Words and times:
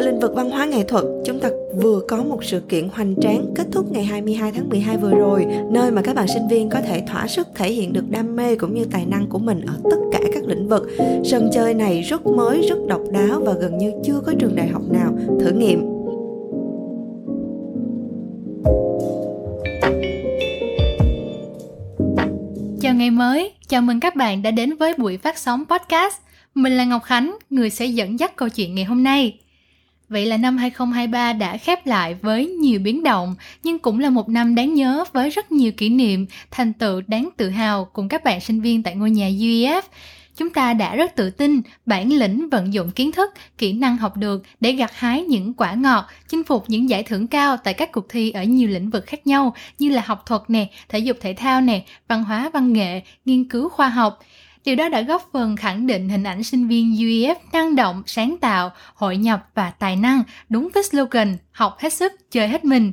Ở 0.00 0.06
lĩnh 0.06 0.20
vực 0.20 0.34
văn 0.34 0.50
hóa 0.50 0.66
nghệ 0.66 0.84
thuật, 0.84 1.04
chúng 1.24 1.40
ta 1.40 1.48
vừa 1.82 2.00
có 2.08 2.16
một 2.16 2.44
sự 2.44 2.60
kiện 2.60 2.88
hoành 2.88 3.14
tráng 3.22 3.44
kết 3.54 3.66
thúc 3.72 3.92
ngày 3.92 4.04
22 4.04 4.52
tháng 4.52 4.68
12 4.68 4.96
vừa 4.96 5.10
rồi, 5.10 5.46
nơi 5.70 5.90
mà 5.90 6.02
các 6.02 6.16
bạn 6.16 6.28
sinh 6.28 6.48
viên 6.48 6.70
có 6.70 6.80
thể 6.80 7.02
thỏa 7.06 7.26
sức 7.26 7.48
thể 7.54 7.72
hiện 7.72 7.92
được 7.92 8.10
đam 8.10 8.36
mê 8.36 8.56
cũng 8.56 8.74
như 8.74 8.84
tài 8.84 9.06
năng 9.06 9.26
của 9.26 9.38
mình 9.38 9.60
ở 9.66 9.74
tất 9.90 9.96
cả 10.12 10.18
các 10.32 10.44
lĩnh 10.44 10.68
vực. 10.68 10.88
Sân 11.24 11.50
chơi 11.52 11.74
này 11.74 12.02
rất 12.02 12.26
mới, 12.26 12.62
rất 12.68 12.78
độc 12.88 13.00
đáo 13.12 13.40
và 13.44 13.52
gần 13.52 13.78
như 13.78 13.92
chưa 14.04 14.20
có 14.26 14.32
trường 14.38 14.56
đại 14.56 14.68
học 14.68 14.82
nào 14.90 15.12
thử 15.40 15.50
nghiệm. 15.50 15.80
Chào 22.80 22.94
ngày 22.94 23.10
mới, 23.10 23.52
chào 23.68 23.82
mừng 23.82 24.00
các 24.00 24.16
bạn 24.16 24.42
đã 24.42 24.50
đến 24.50 24.76
với 24.76 24.94
buổi 24.98 25.16
phát 25.16 25.38
sóng 25.38 25.64
podcast. 25.70 26.16
Mình 26.54 26.76
là 26.76 26.84
Ngọc 26.84 27.02
Khánh, 27.02 27.36
người 27.50 27.70
sẽ 27.70 27.86
dẫn 27.86 28.20
dắt 28.20 28.36
câu 28.36 28.48
chuyện 28.48 28.74
ngày 28.74 28.84
hôm 28.84 29.04
nay. 29.04 29.38
Vậy 30.10 30.26
là 30.26 30.36
năm 30.36 30.56
2023 30.56 31.32
đã 31.32 31.56
khép 31.56 31.86
lại 31.86 32.16
với 32.22 32.46
nhiều 32.46 32.80
biến 32.80 33.02
động, 33.02 33.34
nhưng 33.62 33.78
cũng 33.78 33.98
là 33.98 34.10
một 34.10 34.28
năm 34.28 34.54
đáng 34.54 34.74
nhớ 34.74 35.04
với 35.12 35.30
rất 35.30 35.52
nhiều 35.52 35.72
kỷ 35.72 35.88
niệm, 35.88 36.26
thành 36.50 36.72
tựu 36.72 37.02
đáng 37.06 37.28
tự 37.36 37.50
hào 37.50 37.84
cùng 37.84 38.08
các 38.08 38.24
bạn 38.24 38.40
sinh 38.40 38.60
viên 38.60 38.82
tại 38.82 38.94
ngôi 38.94 39.10
nhà 39.10 39.28
UEF. 39.28 39.82
Chúng 40.36 40.50
ta 40.50 40.74
đã 40.74 40.96
rất 40.96 41.16
tự 41.16 41.30
tin, 41.30 41.60
bản 41.86 42.12
lĩnh 42.12 42.48
vận 42.50 42.74
dụng 42.74 42.90
kiến 42.90 43.12
thức, 43.12 43.30
kỹ 43.58 43.72
năng 43.72 43.96
học 43.96 44.16
được 44.16 44.42
để 44.60 44.72
gặt 44.72 44.90
hái 44.94 45.22
những 45.22 45.54
quả 45.54 45.74
ngọt, 45.74 46.06
chinh 46.28 46.44
phục 46.44 46.64
những 46.68 46.90
giải 46.90 47.02
thưởng 47.02 47.26
cao 47.26 47.56
tại 47.56 47.74
các 47.74 47.92
cuộc 47.92 48.08
thi 48.08 48.30
ở 48.30 48.42
nhiều 48.42 48.68
lĩnh 48.68 48.90
vực 48.90 49.06
khác 49.06 49.26
nhau 49.26 49.54
như 49.78 49.88
là 49.88 50.02
học 50.06 50.22
thuật 50.26 50.42
nè, 50.48 50.66
thể 50.88 50.98
dục 50.98 51.16
thể 51.20 51.34
thao 51.34 51.60
nè, 51.60 51.84
văn 52.08 52.24
hóa 52.24 52.50
văn 52.52 52.72
nghệ, 52.72 53.00
nghiên 53.24 53.48
cứu 53.48 53.68
khoa 53.68 53.88
học. 53.88 54.20
Điều 54.64 54.76
đó 54.76 54.88
đã 54.88 55.00
góp 55.00 55.28
phần 55.32 55.56
khẳng 55.56 55.86
định 55.86 56.08
hình 56.08 56.24
ảnh 56.24 56.44
sinh 56.44 56.68
viên 56.68 56.92
UEF 56.94 57.34
năng 57.52 57.76
động, 57.76 58.02
sáng 58.06 58.36
tạo, 58.40 58.72
hội 58.94 59.16
nhập 59.16 59.46
và 59.54 59.70
tài 59.70 59.96
năng, 59.96 60.22
đúng 60.48 60.68
với 60.74 60.82
slogan 60.82 61.36
học 61.52 61.76
hết 61.78 61.92
sức, 61.92 62.12
chơi 62.30 62.48
hết 62.48 62.64
mình. 62.64 62.92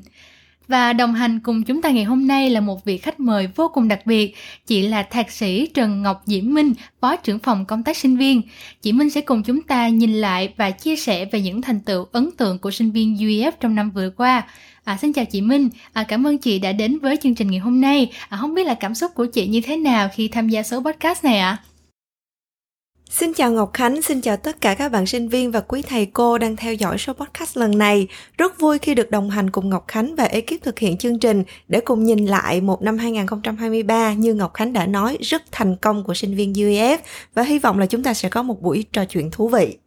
Và 0.68 0.94
đồng 0.94 1.14
hành 1.14 1.40
cùng 1.40 1.64
chúng 1.64 1.82
ta 1.82 1.90
ngày 1.90 2.04
hôm 2.04 2.28
nay 2.28 2.50
là 2.50 2.60
một 2.60 2.86
vị 2.86 2.98
khách 2.98 3.20
mời 3.20 3.48
vô 3.56 3.72
cùng 3.74 3.88
đặc 3.88 4.06
biệt, 4.06 4.36
chị 4.66 4.82
là 4.82 5.04
thạc 5.04 5.32
sĩ 5.32 5.68
Trần 5.68 6.02
Ngọc 6.02 6.22
Diễm 6.26 6.54
Minh, 6.54 6.74
Phó 7.02 7.16
trưởng 7.16 7.40
phòng 7.40 7.66
công 7.66 7.84
tác 7.84 7.98
sinh 7.98 8.18
viên. 8.18 8.42
Chị 8.82 8.92
Minh 8.92 9.10
sẽ 9.10 9.22
cùng 9.22 9.44
chúng 9.44 9.62
ta 9.62 9.88
nhìn 9.88 10.14
lại 10.14 10.54
và 10.58 10.72
chia 10.72 10.96
sẻ 10.96 11.26
về 11.26 11.42
những 11.42 11.62
thành 11.62 11.80
tựu 11.80 12.06
ấn 12.12 12.30
tượng 12.38 12.60
của 12.60 12.72
sinh 12.72 12.92
viên 12.92 13.16
UEF 13.16 13.52
trong 13.60 13.76
năm 13.76 13.92
vừa 13.92 14.10
qua. 14.10 14.48
À, 14.84 14.98
xin 15.02 15.14
chào 15.14 15.26
chị 15.26 15.42
Minh, 15.42 15.70
à, 15.94 16.04
cảm 16.04 16.28
ơn 16.28 16.38
chị 16.38 16.60
đã 16.60 16.72
đến 16.72 17.00
với 17.00 17.18
chương 17.24 17.36
trình 17.36 17.52
ngày 17.52 17.60
hôm 17.60 17.82
nay. 17.82 18.12
À, 18.30 18.38
không 18.38 18.54
biết 18.54 18.66
là 18.66 18.74
cảm 18.74 18.96
xúc 18.96 19.12
của 19.16 19.26
chị 19.26 19.48
như 19.48 19.62
thế 19.62 19.78
nào 19.78 20.10
khi 20.14 20.28
tham 20.28 20.50
gia 20.50 20.64
số 20.64 20.82
podcast 20.82 21.24
này 21.24 21.40
ạ? 21.40 21.50
À? 21.50 21.77
Xin 23.10 23.34
chào 23.34 23.52
Ngọc 23.52 23.74
Khánh, 23.74 24.02
xin 24.02 24.22
chào 24.22 24.38
tất 24.38 24.62
cả 24.62 24.74
các 24.74 24.92
bạn 24.92 25.06
sinh 25.06 25.30
viên 25.30 25.52
và 25.52 25.60
quý 25.60 25.82
thầy 25.82 26.06
cô 26.06 26.38
đang 26.38 26.56
theo 26.56 26.74
dõi 26.74 26.98
số 26.98 27.14
podcast 27.14 27.58
lần 27.58 27.78
này. 27.78 28.08
Rất 28.38 28.60
vui 28.60 28.80
khi 28.80 28.96
được 28.96 29.12
đồng 29.12 29.30
hành 29.30 29.50
cùng 29.50 29.70
Ngọc 29.70 29.86
Khánh 29.88 30.16
và 30.16 30.24
ekip 30.24 30.64
thực 30.64 30.80
hiện 30.80 30.98
chương 30.98 31.20
trình 31.20 31.44
để 31.68 31.80
cùng 31.80 32.04
nhìn 32.04 32.26
lại 32.26 32.62
một 32.62 32.82
năm 32.82 32.98
2023 32.98 34.14
như 34.14 34.34
Ngọc 34.34 34.54
Khánh 34.54 34.74
đã 34.74 34.86
nói 34.86 35.18
rất 35.22 35.44
thành 35.52 35.76
công 35.76 36.04
của 36.04 36.14
sinh 36.14 36.36
viên 36.36 36.54
UEF 36.54 36.98
và 37.34 37.44
hy 37.44 37.60
vọng 37.60 37.80
là 37.80 37.86
chúng 37.86 38.04
ta 38.04 38.14
sẽ 38.14 38.30
có 38.30 38.44
một 38.44 38.62
buổi 38.62 38.86
trò 38.94 39.06
chuyện 39.06 39.32
thú 39.32 39.48
vị. 39.48 39.78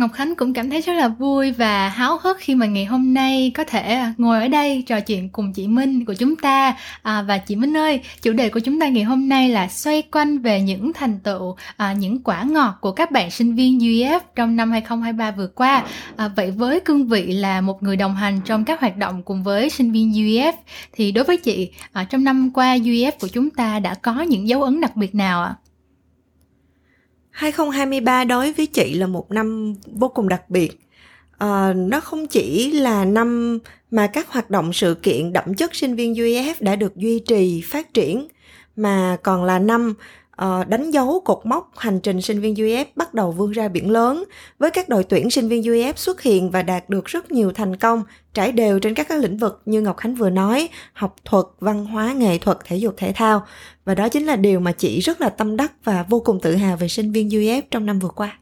Ngọc 0.00 0.12
Khánh 0.12 0.34
cũng 0.34 0.52
cảm 0.52 0.70
thấy 0.70 0.80
rất 0.80 0.92
là 0.92 1.08
vui 1.08 1.50
và 1.50 1.88
háo 1.88 2.18
hức 2.22 2.36
khi 2.40 2.54
mà 2.54 2.66
ngày 2.66 2.84
hôm 2.84 3.14
nay 3.14 3.52
có 3.54 3.64
thể 3.64 3.94
à, 3.94 4.14
ngồi 4.18 4.40
ở 4.40 4.48
đây 4.48 4.84
trò 4.86 5.00
chuyện 5.00 5.28
cùng 5.28 5.52
chị 5.52 5.68
Minh 5.68 6.04
của 6.04 6.14
chúng 6.14 6.36
ta 6.36 6.76
à, 7.02 7.22
và 7.22 7.38
chị 7.38 7.56
Minh 7.56 7.76
ơi 7.76 8.00
chủ 8.22 8.32
đề 8.32 8.48
của 8.48 8.60
chúng 8.60 8.80
ta 8.80 8.88
ngày 8.88 9.02
hôm 9.04 9.28
nay 9.28 9.48
là 9.48 9.68
xoay 9.68 10.02
quanh 10.02 10.38
về 10.38 10.60
những 10.60 10.92
thành 10.92 11.18
tựu 11.18 11.56
à, 11.76 11.92
những 11.92 12.22
quả 12.22 12.42
ngọt 12.42 12.78
của 12.80 12.92
các 12.92 13.10
bạn 13.10 13.30
sinh 13.30 13.54
viên 13.54 13.78
UEF 13.78 14.20
trong 14.36 14.56
năm 14.56 14.70
2023 14.70 15.30
vừa 15.30 15.46
qua 15.46 15.84
à, 16.16 16.28
vậy 16.36 16.50
với 16.50 16.80
cương 16.80 17.06
vị 17.06 17.32
là 17.32 17.60
một 17.60 17.82
người 17.82 17.96
đồng 17.96 18.14
hành 18.14 18.40
trong 18.44 18.64
các 18.64 18.80
hoạt 18.80 18.96
động 18.96 19.22
cùng 19.22 19.42
với 19.42 19.70
sinh 19.70 19.92
viên 19.92 20.12
UEF 20.12 20.52
thì 20.92 21.12
đối 21.12 21.24
với 21.24 21.36
chị 21.36 21.70
à, 21.92 22.04
trong 22.04 22.24
năm 22.24 22.50
qua 22.54 22.76
UEF 22.76 23.12
của 23.20 23.28
chúng 23.28 23.50
ta 23.50 23.78
đã 23.78 23.94
có 23.94 24.20
những 24.20 24.48
dấu 24.48 24.62
ấn 24.62 24.80
đặc 24.80 24.96
biệt 24.96 25.14
nào 25.14 25.42
ạ? 25.42 25.54
À? 25.56 25.69
2023 27.30 28.24
đối 28.24 28.52
với 28.52 28.66
chị 28.66 28.94
là 28.94 29.06
một 29.06 29.30
năm 29.30 29.74
vô 29.86 30.08
cùng 30.08 30.28
đặc 30.28 30.50
biệt. 30.50 30.80
À, 31.38 31.72
nó 31.76 32.00
không 32.00 32.26
chỉ 32.26 32.72
là 32.72 33.04
năm 33.04 33.58
mà 33.90 34.06
các 34.06 34.28
hoạt 34.28 34.50
động 34.50 34.72
sự 34.72 34.94
kiện 34.94 35.32
đậm 35.32 35.54
chất 35.54 35.74
sinh 35.74 35.94
viên 35.94 36.14
UEF 36.14 36.54
đã 36.60 36.76
được 36.76 36.96
duy 36.96 37.18
trì, 37.18 37.60
phát 37.60 37.94
triển, 37.94 38.28
mà 38.76 39.16
còn 39.22 39.44
là 39.44 39.58
năm 39.58 39.94
uh, 40.44 40.68
đánh 40.68 40.90
dấu 40.90 41.22
cột 41.24 41.40
mốc 41.44 41.78
hành 41.78 42.00
trình 42.00 42.22
sinh 42.22 42.40
viên 42.40 42.54
UF 42.54 42.84
bắt 42.96 43.14
đầu 43.14 43.32
vươn 43.32 43.52
ra 43.52 43.68
biển 43.68 43.90
lớn 43.90 44.24
với 44.58 44.70
các 44.70 44.88
đội 44.88 45.04
tuyển 45.04 45.30
sinh 45.30 45.48
viên 45.48 45.62
UF 45.62 45.92
xuất 45.96 46.22
hiện 46.22 46.50
và 46.50 46.62
đạt 46.62 46.90
được 46.90 47.04
rất 47.04 47.32
nhiều 47.32 47.52
thành 47.52 47.76
công 47.76 48.02
trải 48.34 48.52
đều 48.52 48.78
trên 48.78 48.94
các 48.94 49.08
các 49.08 49.18
lĩnh 49.18 49.36
vực 49.36 49.62
như 49.64 49.80
Ngọc 49.80 49.96
Khánh 49.96 50.14
vừa 50.14 50.30
nói, 50.30 50.68
học 50.92 51.16
thuật, 51.24 51.44
văn 51.60 51.86
hóa, 51.86 52.12
nghệ 52.12 52.38
thuật, 52.38 52.58
thể 52.64 52.76
dục 52.76 52.94
thể 52.96 53.12
thao. 53.12 53.46
Và 53.84 53.94
đó 53.94 54.08
chính 54.08 54.26
là 54.26 54.36
điều 54.36 54.60
mà 54.60 54.72
chị 54.72 55.00
rất 55.00 55.20
là 55.20 55.28
tâm 55.28 55.56
đắc 55.56 55.72
và 55.84 56.04
vô 56.08 56.20
cùng 56.20 56.40
tự 56.40 56.56
hào 56.56 56.76
về 56.76 56.88
sinh 56.88 57.12
viên 57.12 57.28
UF 57.28 57.62
trong 57.70 57.86
năm 57.86 57.98
vừa 57.98 58.08
qua. 58.08 58.39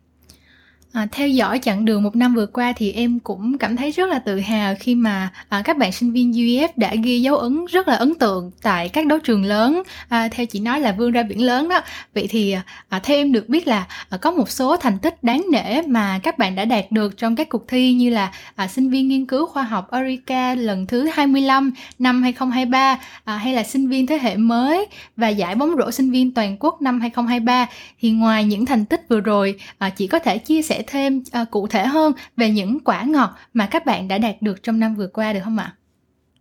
À, 0.92 1.06
theo 1.12 1.28
dõi 1.28 1.58
chặng 1.62 1.84
đường 1.84 2.02
một 2.02 2.16
năm 2.16 2.34
vừa 2.34 2.46
qua 2.46 2.72
thì 2.76 2.92
em 2.92 3.18
cũng 3.20 3.58
cảm 3.58 3.76
thấy 3.76 3.90
rất 3.90 4.08
là 4.08 4.18
tự 4.18 4.40
hào 4.40 4.74
khi 4.80 4.94
mà 4.94 5.28
à, 5.48 5.62
các 5.64 5.78
bạn 5.78 5.92
sinh 5.92 6.12
viên 6.12 6.32
UEF 6.32 6.68
đã 6.76 6.94
ghi 7.02 7.20
dấu 7.22 7.36
ấn 7.36 7.64
rất 7.66 7.88
là 7.88 7.94
ấn 7.94 8.14
tượng 8.14 8.50
tại 8.62 8.88
các 8.88 9.06
đấu 9.06 9.18
trường 9.18 9.44
lớn. 9.44 9.82
À, 10.08 10.28
theo 10.28 10.46
chị 10.46 10.60
nói 10.60 10.80
là 10.80 10.92
vươn 10.92 11.12
ra 11.12 11.22
biển 11.22 11.42
lớn 11.42 11.68
đó. 11.68 11.80
Vậy 12.14 12.26
thì 12.30 12.56
à, 12.88 12.98
theo 12.98 13.16
em 13.16 13.32
được 13.32 13.48
biết 13.48 13.66
là 13.66 13.86
à, 14.10 14.18
có 14.18 14.30
một 14.30 14.50
số 14.50 14.76
thành 14.76 14.98
tích 14.98 15.24
đáng 15.24 15.46
nể 15.52 15.82
mà 15.82 16.20
các 16.22 16.38
bạn 16.38 16.54
đã 16.54 16.64
đạt 16.64 16.92
được 16.92 17.16
trong 17.16 17.36
các 17.36 17.48
cuộc 17.48 17.68
thi 17.68 17.92
như 17.92 18.10
là 18.10 18.32
à, 18.56 18.68
sinh 18.68 18.90
viên 18.90 19.08
nghiên 19.08 19.26
cứu 19.26 19.46
khoa 19.46 19.62
học 19.62 19.90
Eureka 19.90 20.54
lần 20.54 20.86
thứ 20.86 21.08
25 21.12 21.72
năm 21.98 22.22
2023 22.22 22.98
à, 23.24 23.36
hay 23.36 23.54
là 23.54 23.64
sinh 23.64 23.88
viên 23.88 24.06
thế 24.06 24.18
hệ 24.18 24.36
mới 24.36 24.86
và 25.16 25.28
giải 25.28 25.54
bóng 25.54 25.74
rổ 25.78 25.90
sinh 25.90 26.10
viên 26.10 26.34
toàn 26.34 26.56
quốc 26.60 26.82
năm 26.82 27.00
2023 27.00 27.66
thì 28.00 28.10
ngoài 28.10 28.44
những 28.44 28.66
thành 28.66 28.84
tích 28.84 29.08
vừa 29.08 29.20
rồi 29.20 29.54
à, 29.78 29.90
chị 29.90 30.06
có 30.06 30.18
thể 30.18 30.38
chia 30.38 30.62
sẻ 30.62 30.77
thêm 30.86 31.22
uh, 31.42 31.50
cụ 31.50 31.66
thể 31.66 31.86
hơn 31.86 32.12
về 32.36 32.50
những 32.50 32.80
quả 32.80 33.02
ngọt 33.02 33.30
mà 33.54 33.68
các 33.70 33.86
bạn 33.86 34.08
đã 34.08 34.18
đạt 34.18 34.42
được 34.42 34.62
trong 34.62 34.80
năm 34.80 34.94
vừa 34.94 35.06
qua 35.06 35.32
được 35.32 35.40
không 35.44 35.58
ạ? 35.58 35.74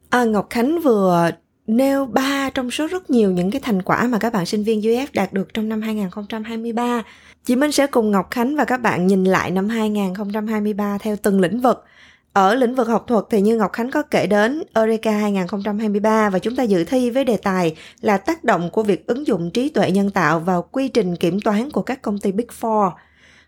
À, 0.09 0.23
Ngọc 0.23 0.47
Khánh 0.49 0.79
vừa 0.81 1.31
nêu 1.67 2.05
ba 2.05 2.49
trong 2.49 2.71
số 2.71 2.87
rất 2.87 3.09
nhiều 3.09 3.31
những 3.31 3.51
cái 3.51 3.61
thành 3.61 3.81
quả 3.81 4.07
mà 4.07 4.17
các 4.19 4.33
bạn 4.33 4.45
sinh 4.45 4.63
viên 4.63 4.81
UF 4.81 5.07
đạt 5.13 5.33
được 5.33 5.53
trong 5.53 5.69
năm 5.69 5.81
2023. 5.81 7.03
Chị 7.45 7.55
Minh 7.55 7.71
sẽ 7.71 7.87
cùng 7.87 8.11
Ngọc 8.11 8.31
Khánh 8.31 8.55
và 8.55 8.65
các 8.65 8.81
bạn 8.81 9.07
nhìn 9.07 9.23
lại 9.23 9.51
năm 9.51 9.69
2023 9.69 10.97
theo 10.97 11.15
từng 11.21 11.41
lĩnh 11.41 11.61
vực. 11.61 11.85
Ở 12.33 12.55
lĩnh 12.55 12.75
vực 12.75 12.87
học 12.87 13.05
thuật 13.07 13.25
thì 13.29 13.41
như 13.41 13.57
Ngọc 13.57 13.73
Khánh 13.73 13.91
có 13.91 14.01
kể 14.01 14.27
đến 14.27 14.63
Eureka 14.73 15.11
2023 15.11 16.29
và 16.29 16.39
chúng 16.39 16.55
ta 16.55 16.63
dự 16.63 16.83
thi 16.83 17.09
với 17.09 17.23
đề 17.23 17.37
tài 17.37 17.75
là 18.01 18.17
tác 18.17 18.43
động 18.43 18.69
của 18.69 18.83
việc 18.83 19.07
ứng 19.07 19.27
dụng 19.27 19.51
trí 19.51 19.69
tuệ 19.69 19.91
nhân 19.91 20.11
tạo 20.11 20.39
vào 20.39 20.61
quy 20.71 20.87
trình 20.87 21.15
kiểm 21.15 21.41
toán 21.41 21.71
của 21.71 21.81
các 21.81 22.01
công 22.01 22.19
ty 22.19 22.31
Big 22.31 22.47
Four. 22.61 22.91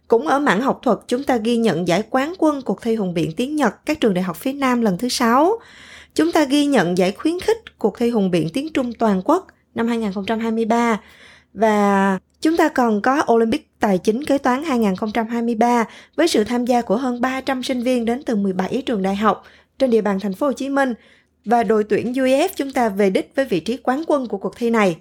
Cũng 0.09 0.27
ở 0.27 0.39
mảng 0.39 0.61
học 0.61 0.79
thuật, 0.83 0.99
chúng 1.07 1.23
ta 1.23 1.37
ghi 1.37 1.57
nhận 1.57 1.87
giải 1.87 2.03
quán 2.09 2.33
quân 2.37 2.61
cuộc 2.61 2.81
thi 2.81 2.95
hùng 2.95 3.13
biện 3.13 3.31
tiếng 3.37 3.55
Nhật 3.55 3.73
các 3.85 3.99
trường 3.99 4.13
đại 4.13 4.23
học 4.23 4.37
phía 4.37 4.53
Nam 4.53 4.81
lần 4.81 4.97
thứ 4.97 5.09
6. 5.09 5.59
Chúng 6.15 6.31
ta 6.31 6.43
ghi 6.43 6.65
nhận 6.65 6.97
giải 6.97 7.11
khuyến 7.11 7.39
khích 7.39 7.57
cuộc 7.79 7.97
thi 7.97 8.09
hùng 8.09 8.31
biện 8.31 8.49
tiếng 8.53 8.73
Trung 8.73 8.93
toàn 8.93 9.21
quốc 9.25 9.47
năm 9.75 9.87
2023 9.87 10.99
và 11.53 12.19
chúng 12.41 12.57
ta 12.57 12.69
còn 12.69 13.01
có 13.01 13.23
Olympic 13.31 13.69
Tài 13.79 13.97
chính 13.97 14.25
kế 14.25 14.37
toán 14.37 14.63
2023 14.63 15.85
với 16.15 16.27
sự 16.27 16.43
tham 16.43 16.65
gia 16.65 16.81
của 16.81 16.97
hơn 16.97 17.21
300 17.21 17.63
sinh 17.63 17.83
viên 17.83 18.05
đến 18.05 18.23
từ 18.23 18.35
17 18.35 18.83
trường 18.85 19.01
đại 19.01 19.15
học 19.15 19.43
trên 19.79 19.89
địa 19.89 20.01
bàn 20.01 20.19
thành 20.19 20.33
phố 20.33 20.47
Hồ 20.47 20.53
Chí 20.53 20.69
Minh 20.69 20.93
và 21.45 21.63
đội 21.63 21.83
tuyển 21.83 22.13
UEF 22.13 22.49
chúng 22.55 22.71
ta 22.71 22.89
về 22.89 23.09
đích 23.09 23.31
với 23.35 23.45
vị 23.45 23.59
trí 23.59 23.77
quán 23.77 24.03
quân 24.07 24.27
của 24.27 24.37
cuộc 24.37 24.55
thi 24.57 24.69
này. 24.69 24.97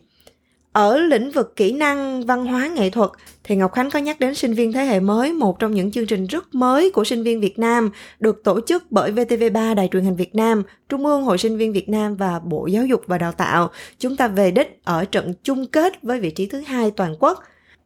Ở 0.73 0.99
lĩnh 0.99 1.31
vực 1.31 1.57
kỹ 1.57 1.73
năng 1.73 2.27
văn 2.27 2.47
hóa 2.47 2.69
nghệ 2.69 2.91
thuật 2.91 3.11
thì 3.45 3.57
Ngọc 3.57 3.73
Khánh 3.73 3.91
có 3.91 3.99
nhắc 3.99 4.21
đến 4.21 4.35
sinh 4.35 4.55
viên 4.55 4.73
thế 4.73 4.85
hệ 4.85 5.01
mới, 5.01 5.33
một 5.33 5.59
trong 5.59 5.75
những 5.75 5.91
chương 5.91 6.07
trình 6.07 6.27
rất 6.27 6.55
mới 6.55 6.91
của 6.91 7.05
sinh 7.05 7.23
viên 7.23 7.41
Việt 7.41 7.59
Nam 7.59 7.91
được 8.21 8.45
tổ 8.45 8.61
chức 8.61 8.85
bởi 8.91 9.13
VTV3 9.13 9.75
Đài 9.75 9.89
truyền 9.93 10.05
hình 10.05 10.17
Việt 10.17 10.35
Nam, 10.35 10.63
Trung 10.89 11.07
ương 11.07 11.23
Hội 11.23 11.39
sinh 11.39 11.57
viên 11.57 11.73
Việt 11.73 11.89
Nam 11.89 12.17
và 12.17 12.39
Bộ 12.39 12.67
Giáo 12.67 12.87
dục 12.87 13.03
và 13.07 13.19
Đào 13.19 13.33
tạo. 13.33 13.71
Chúng 13.99 14.17
ta 14.17 14.29
về 14.29 14.51
đích 14.51 14.81
ở 14.85 15.05
trận 15.05 15.35
chung 15.43 15.67
kết 15.67 16.03
với 16.03 16.21
vị 16.21 16.31
trí 16.31 16.47
thứ 16.47 16.61
hai 16.61 16.91
toàn 16.91 17.15
quốc. 17.21 17.43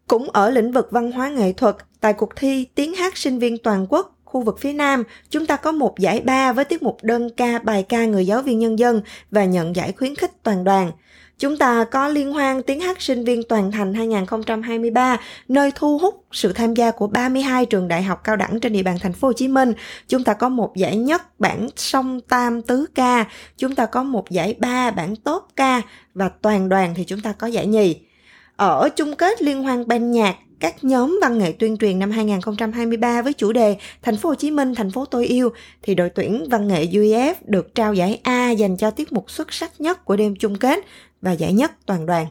Cũng 0.06 0.30
ở 0.30 0.50
lĩnh 0.50 0.72
vực 0.72 0.88
văn 0.90 1.12
hóa 1.12 1.28
nghệ 1.28 1.52
thuật, 1.52 1.76
tại 2.00 2.12
cuộc 2.12 2.36
thi 2.36 2.66
tiếng 2.74 2.94
hát 2.94 3.16
sinh 3.16 3.38
viên 3.38 3.58
toàn 3.58 3.86
quốc 3.88 4.18
khu 4.24 4.40
vực 4.40 4.60
phía 4.60 4.72
Nam, 4.72 5.02
chúng 5.30 5.46
ta 5.46 5.56
có 5.56 5.72
một 5.72 5.98
giải 5.98 6.20
ba 6.20 6.52
với 6.52 6.64
tiết 6.64 6.82
mục 6.82 6.98
đơn 7.02 7.28
ca 7.36 7.58
bài 7.58 7.82
ca 7.88 8.04
người 8.04 8.26
giáo 8.26 8.42
viên 8.42 8.58
nhân 8.58 8.78
dân 8.78 9.02
và 9.30 9.44
nhận 9.44 9.76
giải 9.76 9.92
khuyến 9.92 10.14
khích 10.14 10.42
toàn 10.42 10.64
đoàn. 10.64 10.92
Chúng 11.42 11.56
ta 11.56 11.84
có 11.84 12.08
liên 12.08 12.32
hoan 12.32 12.62
tiếng 12.62 12.80
hát 12.80 13.02
sinh 13.02 13.24
viên 13.24 13.42
toàn 13.42 13.72
thành 13.72 13.94
2023, 13.94 15.16
nơi 15.48 15.70
thu 15.74 15.98
hút 15.98 16.24
sự 16.32 16.52
tham 16.52 16.74
gia 16.74 16.90
của 16.90 17.06
32 17.06 17.66
trường 17.66 17.88
đại 17.88 18.02
học 18.02 18.20
cao 18.24 18.36
đẳng 18.36 18.60
trên 18.60 18.72
địa 18.72 18.82
bàn 18.82 18.96
thành 19.00 19.12
phố 19.12 19.28
Hồ 19.28 19.32
Chí 19.32 19.48
Minh. 19.48 19.72
Chúng 20.08 20.24
ta 20.24 20.34
có 20.34 20.48
một 20.48 20.76
giải 20.76 20.96
nhất 20.96 21.40
bản 21.40 21.68
song 21.76 22.20
tam 22.28 22.62
tứ 22.62 22.86
ca, 22.94 23.24
chúng 23.58 23.74
ta 23.74 23.86
có 23.86 24.02
một 24.02 24.30
giải 24.30 24.56
ba 24.58 24.90
bản 24.90 25.16
tốt 25.16 25.48
ca 25.56 25.82
và 26.14 26.28
toàn 26.28 26.68
đoàn 26.68 26.94
thì 26.96 27.04
chúng 27.04 27.20
ta 27.20 27.32
có 27.32 27.46
giải 27.46 27.66
nhì. 27.66 27.96
ở 28.56 28.88
chung 28.96 29.16
kết 29.16 29.42
liên 29.42 29.62
hoan 29.62 29.88
ban 29.88 30.10
nhạc 30.10 30.36
các 30.60 30.84
nhóm 30.84 31.18
văn 31.22 31.38
nghệ 31.38 31.52
tuyên 31.58 31.76
truyền 31.76 31.98
năm 31.98 32.10
2023 32.10 33.22
với 33.22 33.32
chủ 33.32 33.52
đề 33.52 33.76
Thành 34.02 34.16
phố 34.16 34.28
Hồ 34.28 34.34
Chí 34.34 34.50
Minh, 34.50 34.74
thành 34.74 34.90
phố 34.90 35.04
tôi 35.04 35.26
yêu 35.26 35.52
thì 35.82 35.94
đội 35.94 36.10
tuyển 36.10 36.48
văn 36.50 36.68
nghệ 36.68 36.86
UEF 36.86 37.34
được 37.44 37.74
trao 37.74 37.94
giải 37.94 38.20
A 38.22 38.50
dành 38.50 38.76
cho 38.76 38.90
tiết 38.90 39.12
mục 39.12 39.30
xuất 39.30 39.52
sắc 39.52 39.80
nhất 39.80 40.04
của 40.04 40.16
đêm 40.16 40.36
chung 40.36 40.58
kết 40.58 40.84
và 41.22 41.32
giải 41.32 41.52
nhất 41.52 41.72
toàn 41.86 42.06
đoàn. 42.06 42.26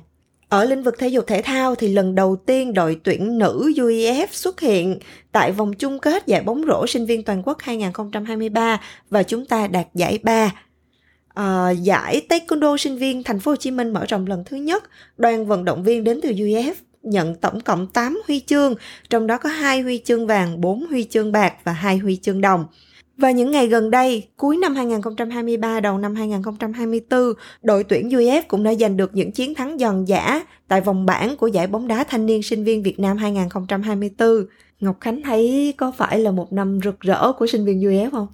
Ở 0.50 0.66
lĩnh 0.66 0.84
vực 0.84 1.00
thể 1.00 1.08
dục 1.08 1.28
thể 1.28 1.42
thao 1.42 1.76
thì 1.76 1.88
lần 1.88 2.16
đầu 2.16 2.36
tiên 2.36 2.74
đội 2.74 3.00
tuyển 3.04 3.38
nữ 3.38 3.74
UEF 3.76 4.28
xuất 4.32 4.60
hiện 4.60 5.00
tại 5.32 5.52
vòng 5.52 5.74
chung 5.74 6.00
kết 6.00 6.28
giải 6.28 6.42
bóng 6.42 6.64
rổ 6.68 6.88
sinh 6.88 7.06
viên 7.06 7.24
toàn 7.24 7.42
quốc 7.46 7.58
2023 7.62 8.82
và 9.10 9.24
chúng 9.24 9.46
ta 9.46 9.68
đạt 9.68 9.88
giải 9.94 10.20
3 10.24 10.52
À, 11.34 11.44
ờ, 11.44 11.72
giải 11.72 12.22
Taekwondo 12.30 12.78
sinh 12.78 12.98
viên 12.98 13.24
thành 13.24 13.40
phố 13.40 13.52
Hồ 13.52 13.56
Chí 13.56 13.72
Minh 13.72 13.94
mở 13.94 14.06
rộng 14.06 14.28
lần 14.28 14.44
thứ 14.44 14.58
nhất, 14.58 14.84
đoàn 15.18 15.46
vận 15.46 15.66
động 15.66 15.84
viên 15.84 16.04
đến 16.04 16.20
từ 16.24 16.30
UEF 16.30 16.74
nhận 17.04 17.36
tổng 17.36 17.62
cộng 17.62 17.88
8 17.88 18.22
huy 18.28 18.40
chương, 18.40 18.76
trong 19.10 19.28
đó 19.28 19.38
có 19.38 19.50
2 19.50 19.82
huy 19.82 20.02
chương 20.06 20.28
vàng, 20.28 20.62
4 20.62 20.86
huy 20.88 21.04
chương 21.04 21.32
bạc 21.32 21.54
và 21.64 21.72
2 21.72 21.98
huy 21.98 22.16
chương 22.16 22.42
đồng. 22.42 22.66
Và 23.22 23.32
những 23.32 23.52
ngày 23.52 23.68
gần 23.68 23.92
đây, 23.92 24.28
cuối 24.38 24.58
năm 24.58 24.76
2023, 24.76 25.80
đầu 25.80 25.98
năm 25.98 26.16
2024, 26.16 27.34
đội 27.64 27.84
tuyển 27.84 28.10
UEF 28.10 28.42
cũng 28.48 28.64
đã 28.64 28.74
giành 28.74 28.98
được 28.98 29.12
những 29.14 29.32
chiến 29.32 29.56
thắng 29.56 29.78
giòn 29.78 30.06
giả 30.06 30.46
tại 30.68 30.82
vòng 30.82 31.06
bảng 31.06 31.38
của 31.38 31.48
giải 31.48 31.68
bóng 31.68 31.88
đá 31.88 32.04
thanh 32.04 32.26
niên 32.26 32.44
sinh 32.44 32.64
viên 32.64 32.84
Việt 32.84 33.00
Nam 33.00 33.18
2024. 33.18 34.46
Ngọc 34.80 34.98
Khánh 35.02 35.22
thấy 35.22 35.74
có 35.78 35.92
phải 35.92 36.20
là 36.20 36.32
một 36.32 36.54
năm 36.54 36.80
rực 36.84 37.00
rỡ 37.00 37.32
của 37.32 37.48
sinh 37.48 37.66
viên 37.66 37.80
UEF 37.80 38.12
không? 38.12 38.28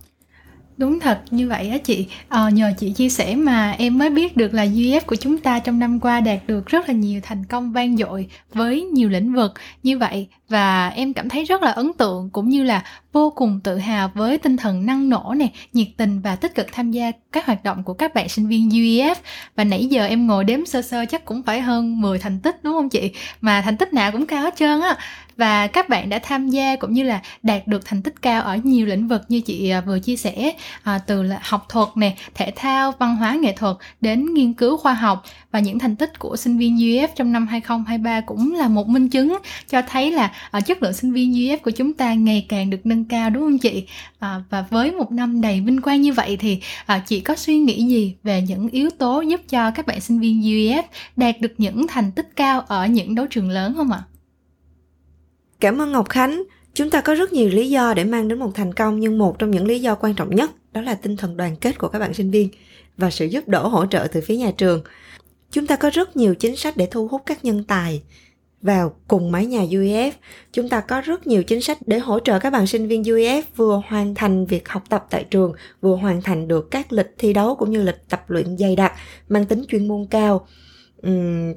Đúng 0.77 0.99
thật 0.99 1.21
như 1.31 1.47
vậy 1.47 1.69
á 1.69 1.77
chị 1.77 2.07
à, 2.27 2.49
Nhờ 2.49 2.71
chị 2.77 2.91
chia 2.91 3.09
sẻ 3.09 3.35
mà 3.35 3.71
em 3.71 3.97
mới 3.97 4.09
biết 4.09 4.37
được 4.37 4.53
là 4.53 4.65
UF 4.65 5.01
của 5.07 5.15
chúng 5.15 5.37
ta 5.37 5.59
trong 5.59 5.79
năm 5.79 5.99
qua 5.99 6.19
đạt 6.19 6.39
được 6.47 6.65
rất 6.65 6.87
là 6.87 6.93
nhiều 6.93 7.21
thành 7.23 7.45
công 7.45 7.71
vang 7.71 7.97
dội 7.97 8.27
với 8.53 8.81
nhiều 8.81 9.09
lĩnh 9.09 9.33
vực 9.33 9.51
như 9.83 9.97
vậy 9.97 10.27
và 10.49 10.87
em 10.87 11.13
cảm 11.13 11.29
thấy 11.29 11.43
rất 11.43 11.61
là 11.61 11.71
ấn 11.71 11.91
tượng 11.97 12.29
cũng 12.29 12.49
như 12.49 12.63
là 12.63 12.83
vô 13.17 13.29
cùng 13.35 13.59
tự 13.63 13.77
hào 13.77 14.11
với 14.15 14.37
tinh 14.37 14.57
thần 14.57 14.85
năng 14.85 15.09
nổ 15.09 15.33
này, 15.37 15.51
nhiệt 15.73 15.87
tình 15.97 16.19
và 16.19 16.35
tích 16.35 16.55
cực 16.55 16.67
tham 16.71 16.91
gia 16.91 17.11
các 17.31 17.45
hoạt 17.45 17.63
động 17.63 17.83
của 17.83 17.93
các 17.93 18.13
bạn 18.13 18.29
sinh 18.29 18.47
viên 18.47 18.69
UEF 18.69 19.15
và 19.55 19.63
nãy 19.63 19.85
giờ 19.85 20.05
em 20.05 20.27
ngồi 20.27 20.43
đếm 20.43 20.65
sơ 20.65 20.81
sơ 20.81 21.05
chắc 21.05 21.25
cũng 21.25 21.43
phải 21.43 21.61
hơn 21.61 22.01
10 22.01 22.19
thành 22.19 22.39
tích 22.39 22.63
đúng 22.63 22.73
không 22.73 22.89
chị? 22.89 23.11
Mà 23.41 23.61
thành 23.61 23.77
tích 23.77 23.93
nào 23.93 24.11
cũng 24.11 24.25
cao 24.25 24.41
hết 24.41 24.55
trơn 24.55 24.81
á. 24.81 24.97
Và 25.37 25.67
các 25.67 25.89
bạn 25.89 26.09
đã 26.09 26.19
tham 26.23 26.49
gia 26.49 26.75
cũng 26.75 26.93
như 26.93 27.03
là 27.03 27.21
đạt 27.43 27.67
được 27.67 27.85
thành 27.85 28.01
tích 28.01 28.21
cao 28.21 28.41
ở 28.41 28.57
nhiều 28.63 28.85
lĩnh 28.85 29.07
vực 29.07 29.21
như 29.27 29.41
chị 29.41 29.69
à, 29.69 29.81
vừa 29.81 29.99
chia 29.99 30.15
sẻ 30.15 30.53
à, 30.83 30.97
từ 30.97 31.23
là 31.23 31.39
học 31.41 31.65
thuật 31.69 31.87
nè, 31.95 32.15
thể 32.35 32.51
thao, 32.55 32.91
văn 32.99 33.15
hóa 33.15 33.33
nghệ 33.35 33.51
thuật 33.51 33.77
đến 34.01 34.33
nghiên 34.33 34.53
cứu 34.53 34.77
khoa 34.77 34.93
học. 34.93 35.23
Và 35.51 35.59
những 35.59 35.79
thành 35.79 35.95
tích 35.95 36.19
của 36.19 36.35
sinh 36.35 36.57
viên 36.57 36.77
UF 36.77 37.07
trong 37.15 37.31
năm 37.31 37.47
2023 37.47 38.21
cũng 38.21 38.53
là 38.53 38.67
một 38.67 38.87
minh 38.87 39.09
chứng 39.09 39.37
cho 39.69 39.81
thấy 39.89 40.11
là 40.11 40.31
à, 40.51 40.61
chất 40.61 40.83
lượng 40.83 40.93
sinh 40.93 41.13
viên 41.13 41.31
UF 41.31 41.57
của 41.57 41.71
chúng 41.71 41.93
ta 41.93 42.13
ngày 42.13 42.45
càng 42.49 42.69
được 42.69 42.85
nâng 42.85 43.05
cao 43.09 43.29
đúng 43.29 43.43
không 43.43 43.59
chị? 43.59 43.87
À, 44.19 44.43
và 44.49 44.65
với 44.69 44.91
một 44.91 45.11
năm 45.11 45.41
đầy 45.41 45.61
vinh 45.61 45.81
quang 45.81 46.01
như 46.01 46.13
vậy 46.13 46.37
thì 46.37 46.59
à, 46.85 47.03
chị 47.07 47.19
có 47.19 47.35
suy 47.35 47.59
nghĩ 47.59 47.83
gì 47.83 48.15
về 48.23 48.41
những 48.41 48.69
yếu 48.69 48.89
tố 48.89 49.21
giúp 49.21 49.41
cho 49.49 49.71
các 49.71 49.87
bạn 49.87 50.01
sinh 50.01 50.19
viên 50.19 50.41
UEF 50.41 50.83
đạt 51.15 51.41
được 51.41 51.51
những 51.57 51.87
thành 51.87 52.11
tích 52.11 52.27
cao 52.35 52.61
ở 52.61 52.87
những 52.87 53.15
đấu 53.15 53.25
trường 53.29 53.49
lớn 53.49 53.73
không 53.77 53.91
ạ? 53.91 54.03
Cảm 55.59 55.81
ơn 55.81 55.91
Ngọc 55.91 56.09
Khánh. 56.09 56.43
Chúng 56.73 56.89
ta 56.89 57.01
có 57.01 57.15
rất 57.15 57.33
nhiều 57.33 57.49
lý 57.49 57.69
do 57.69 57.93
để 57.93 58.03
mang 58.03 58.27
đến 58.27 58.39
một 58.39 58.51
thành 58.55 58.73
công 58.73 58.99
nhưng 58.99 59.17
một 59.17 59.39
trong 59.39 59.51
những 59.51 59.67
lý 59.67 59.79
do 59.79 59.95
quan 59.95 60.13
trọng 60.13 60.35
nhất 60.35 60.51
đó 60.71 60.81
là 60.81 60.93
tinh 60.93 61.17
thần 61.17 61.37
đoàn 61.37 61.55
kết 61.55 61.77
của 61.77 61.87
các 61.87 61.99
bạn 61.99 62.13
sinh 62.13 62.31
viên 62.31 62.49
và 62.97 63.09
sự 63.09 63.25
giúp 63.25 63.47
đỡ 63.47 63.67
hỗ 63.67 63.85
trợ 63.85 64.07
từ 64.11 64.21
phía 64.21 64.37
nhà 64.37 64.51
trường. 64.57 64.81
Chúng 65.51 65.67
ta 65.67 65.75
có 65.75 65.89
rất 65.89 66.17
nhiều 66.17 66.35
chính 66.35 66.55
sách 66.55 66.77
để 66.77 66.87
thu 66.91 67.07
hút 67.07 67.21
các 67.25 67.45
nhân 67.45 67.63
tài 67.63 68.01
vào 68.61 68.95
cùng 69.07 69.31
mái 69.31 69.45
nhà 69.45 69.63
UEF. 69.63 70.11
Chúng 70.53 70.69
ta 70.69 70.81
có 70.81 71.01
rất 71.01 71.27
nhiều 71.27 71.43
chính 71.43 71.61
sách 71.61 71.77
để 71.85 71.99
hỗ 71.99 72.19
trợ 72.19 72.39
các 72.39 72.49
bạn 72.49 72.67
sinh 72.67 72.87
viên 72.87 73.03
UEF 73.03 73.41
vừa 73.55 73.81
hoàn 73.87 74.15
thành 74.15 74.45
việc 74.45 74.69
học 74.69 74.83
tập 74.89 75.05
tại 75.09 75.23
trường, 75.23 75.53
vừa 75.81 75.95
hoàn 75.95 76.21
thành 76.21 76.47
được 76.47 76.71
các 76.71 76.93
lịch 76.93 77.15
thi 77.17 77.33
đấu 77.33 77.55
cũng 77.55 77.71
như 77.71 77.81
lịch 77.81 78.09
tập 78.09 78.23
luyện 78.27 78.57
dày 78.57 78.75
đặc 78.75 78.93
mang 79.29 79.45
tính 79.45 79.63
chuyên 79.67 79.87
môn 79.87 80.07
cao 80.09 80.47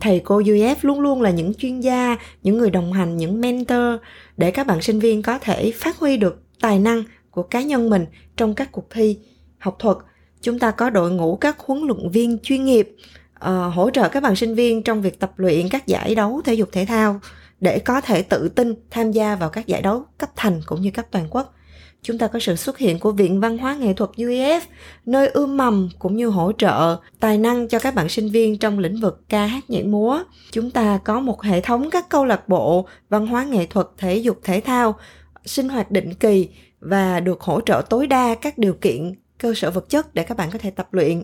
thầy 0.01 0.21
cô 0.25 0.41
UEF 0.41 0.75
luôn 0.83 1.01
luôn 1.01 1.23
là 1.23 1.31
những 1.31 1.55
chuyên 1.55 1.81
gia, 1.81 2.17
những 2.43 2.59
người 2.59 2.71
đồng 2.71 2.93
hành, 2.93 3.17
những 3.17 3.41
mentor 3.41 4.01
để 4.37 4.51
các 4.51 4.67
bạn 4.67 4.83
sinh 4.83 4.99
viên 4.99 5.23
có 5.23 5.39
thể 5.39 5.73
phát 5.73 5.99
huy 5.99 6.17
được 6.17 6.43
tài 6.61 6.79
năng 6.79 7.05
của 7.31 7.43
cá 7.43 7.63
nhân 7.63 7.91
mình 7.91 8.07
trong 8.37 8.55
các 8.55 8.73
cuộc 8.73 8.91
thi 8.91 9.19
học 9.59 9.77
thuật. 9.79 9.97
Chúng 10.41 10.59
ta 10.59 10.71
có 10.71 10.91
đội 10.91 11.11
ngũ 11.11 11.37
các 11.37 11.59
huấn 11.59 11.83
luyện 11.87 12.11
viên 12.11 12.39
chuyên 12.43 12.65
nghiệp 12.65 12.97
uh, 13.45 13.75
hỗ 13.75 13.91
trợ 13.91 14.09
các 14.09 14.23
bạn 14.23 14.37
sinh 14.37 14.55
viên 14.55 14.83
trong 14.83 15.03
việc 15.03 15.21
tập 15.21 15.33
luyện 15.37 15.69
các 15.69 15.87
giải 15.87 16.15
đấu 16.15 16.41
thể 16.45 16.55
dục 16.55 16.69
thể 16.73 16.85
thao 16.85 17.21
để 17.61 17.79
có 17.79 18.01
thể 18.01 18.23
tự 18.23 18.49
tin 18.49 18.75
tham 18.91 19.13
gia 19.13 19.37
vào 19.37 19.49
các 19.49 19.67
giải 19.67 19.83
đấu 19.83 20.05
cấp 20.19 20.31
thành 20.37 20.61
cũng 20.67 20.81
như 20.81 20.91
cấp 20.91 21.07
toàn 21.11 21.27
quốc 21.31 21.55
chúng 22.03 22.19
ta 22.19 22.27
có 22.27 22.39
sự 22.39 22.57
xuất 22.57 22.79
hiện 22.79 22.99
của 22.99 23.13
Viện 23.13 23.41
Văn 23.41 23.59
hóa 23.59 23.75
Nghệ 23.75 23.93
thuật 23.93 24.11
UEF, 24.17 24.61
nơi 25.07 25.29
ươm 25.29 25.57
mầm 25.57 25.89
cũng 25.99 26.17
như 26.17 26.29
hỗ 26.29 26.53
trợ 26.53 26.97
tài 27.21 27.39
năng 27.39 27.69
cho 27.69 27.79
các 27.79 27.95
bạn 27.95 28.09
sinh 28.09 28.29
viên 28.29 28.59
trong 28.59 28.79
lĩnh 28.79 29.01
vực 29.01 29.23
ca 29.29 29.47
hát 29.47 29.71
nhảy 29.71 29.85
múa. 29.85 30.23
Chúng 30.51 30.71
ta 30.71 30.99
có 31.05 31.21
một 31.21 31.43
hệ 31.43 31.61
thống 31.61 31.91
các 31.91 32.09
câu 32.09 32.25
lạc 32.25 32.49
bộ 32.49 32.89
văn 33.09 33.27
hóa 33.27 33.45
nghệ 33.45 33.67
thuật 33.67 33.87
thể 33.99 34.17
dục 34.17 34.41
thể 34.45 34.61
thao, 34.61 34.99
sinh 35.45 35.69
hoạt 35.69 35.91
định 35.91 36.15
kỳ 36.15 36.49
và 36.81 37.21
được 37.21 37.41
hỗ 37.41 37.61
trợ 37.61 37.83
tối 37.91 38.07
đa 38.07 38.35
các 38.35 38.59
điều 38.59 38.73
kiện 38.73 39.15
cơ 39.39 39.55
sở 39.55 39.71
vật 39.71 39.89
chất 39.89 40.15
để 40.15 40.23
các 40.23 40.37
bạn 40.37 40.51
có 40.53 40.59
thể 40.59 40.71
tập 40.71 40.89
luyện 40.95 41.23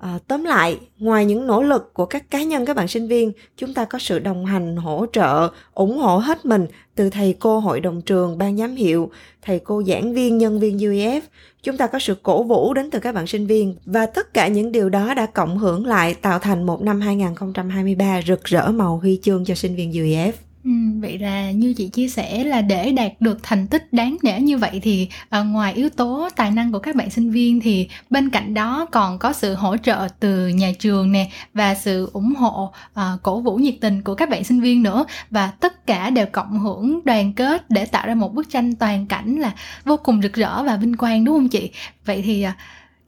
À, 0.00 0.18
tóm 0.28 0.44
lại, 0.44 0.78
ngoài 0.98 1.24
những 1.24 1.46
nỗ 1.46 1.62
lực 1.62 1.94
của 1.94 2.06
các 2.06 2.30
cá 2.30 2.42
nhân 2.42 2.66
các 2.66 2.76
bạn 2.76 2.88
sinh 2.88 3.08
viên, 3.08 3.32
chúng 3.56 3.74
ta 3.74 3.84
có 3.84 3.98
sự 3.98 4.18
đồng 4.18 4.46
hành, 4.46 4.76
hỗ 4.76 5.06
trợ, 5.12 5.48
ủng 5.74 5.98
hộ 5.98 6.18
hết 6.18 6.46
mình 6.46 6.66
từ 6.94 7.10
thầy 7.10 7.34
cô 7.38 7.58
hội 7.58 7.80
đồng 7.80 8.02
trường, 8.02 8.38
ban 8.38 8.56
giám 8.56 8.76
hiệu, 8.76 9.10
thầy 9.42 9.58
cô 9.58 9.82
giảng 9.82 10.14
viên, 10.14 10.38
nhân 10.38 10.60
viên 10.60 10.78
UEF. 10.78 11.20
Chúng 11.62 11.76
ta 11.76 11.86
có 11.86 11.98
sự 11.98 12.16
cổ 12.22 12.42
vũ 12.42 12.74
đến 12.74 12.90
từ 12.90 12.98
các 12.98 13.14
bạn 13.14 13.26
sinh 13.26 13.46
viên 13.46 13.76
và 13.84 14.06
tất 14.06 14.34
cả 14.34 14.48
những 14.48 14.72
điều 14.72 14.88
đó 14.88 15.14
đã 15.14 15.26
cộng 15.26 15.58
hưởng 15.58 15.86
lại 15.86 16.14
tạo 16.14 16.38
thành 16.38 16.66
một 16.66 16.82
năm 16.82 17.00
2023 17.00 18.22
rực 18.26 18.44
rỡ 18.44 18.68
màu 18.68 18.96
huy 18.96 19.20
chương 19.22 19.44
cho 19.44 19.54
sinh 19.54 19.76
viên 19.76 19.92
UEF. 19.92 20.32
Ừ, 20.64 20.70
vậy 21.00 21.18
là 21.18 21.50
như 21.50 21.74
chị 21.74 21.88
chia 21.88 22.08
sẻ 22.08 22.44
là 22.44 22.62
để 22.62 22.92
đạt 22.92 23.12
được 23.20 23.38
thành 23.42 23.66
tích 23.66 23.92
đáng 23.92 24.16
nể 24.22 24.40
như 24.40 24.58
vậy 24.58 24.80
thì 24.82 25.08
uh, 25.40 25.46
ngoài 25.46 25.74
yếu 25.74 25.90
tố 25.90 26.28
tài 26.36 26.50
năng 26.50 26.72
của 26.72 26.78
các 26.78 26.96
bạn 26.96 27.10
sinh 27.10 27.30
viên 27.30 27.60
thì 27.60 27.88
bên 28.10 28.30
cạnh 28.30 28.54
đó 28.54 28.86
còn 28.92 29.18
có 29.18 29.32
sự 29.32 29.54
hỗ 29.54 29.76
trợ 29.76 30.08
từ 30.20 30.48
nhà 30.48 30.72
trường 30.78 31.12
nè 31.12 31.30
và 31.54 31.74
sự 31.74 32.10
ủng 32.12 32.34
hộ 32.34 32.72
uh, 32.92 33.22
cổ 33.22 33.40
vũ 33.40 33.56
nhiệt 33.56 33.74
tình 33.80 34.02
của 34.02 34.14
các 34.14 34.30
bạn 34.30 34.44
sinh 34.44 34.60
viên 34.60 34.82
nữa. 34.82 35.04
Và 35.30 35.46
tất 35.46 35.86
cả 35.86 36.10
đều 36.10 36.26
cộng 36.32 36.58
hưởng 36.58 37.00
đoàn 37.04 37.32
kết 37.32 37.70
để 37.70 37.86
tạo 37.86 38.06
ra 38.06 38.14
một 38.14 38.34
bức 38.34 38.50
tranh 38.50 38.74
toàn 38.74 39.06
cảnh 39.06 39.36
là 39.36 39.52
vô 39.84 39.96
cùng 39.96 40.22
rực 40.22 40.32
rỡ 40.32 40.62
và 40.62 40.76
vinh 40.76 40.96
quang 40.96 41.24
đúng 41.24 41.36
không 41.36 41.48
chị? 41.48 41.70
Vậy 42.04 42.22
thì 42.22 42.46
uh, 42.46 42.54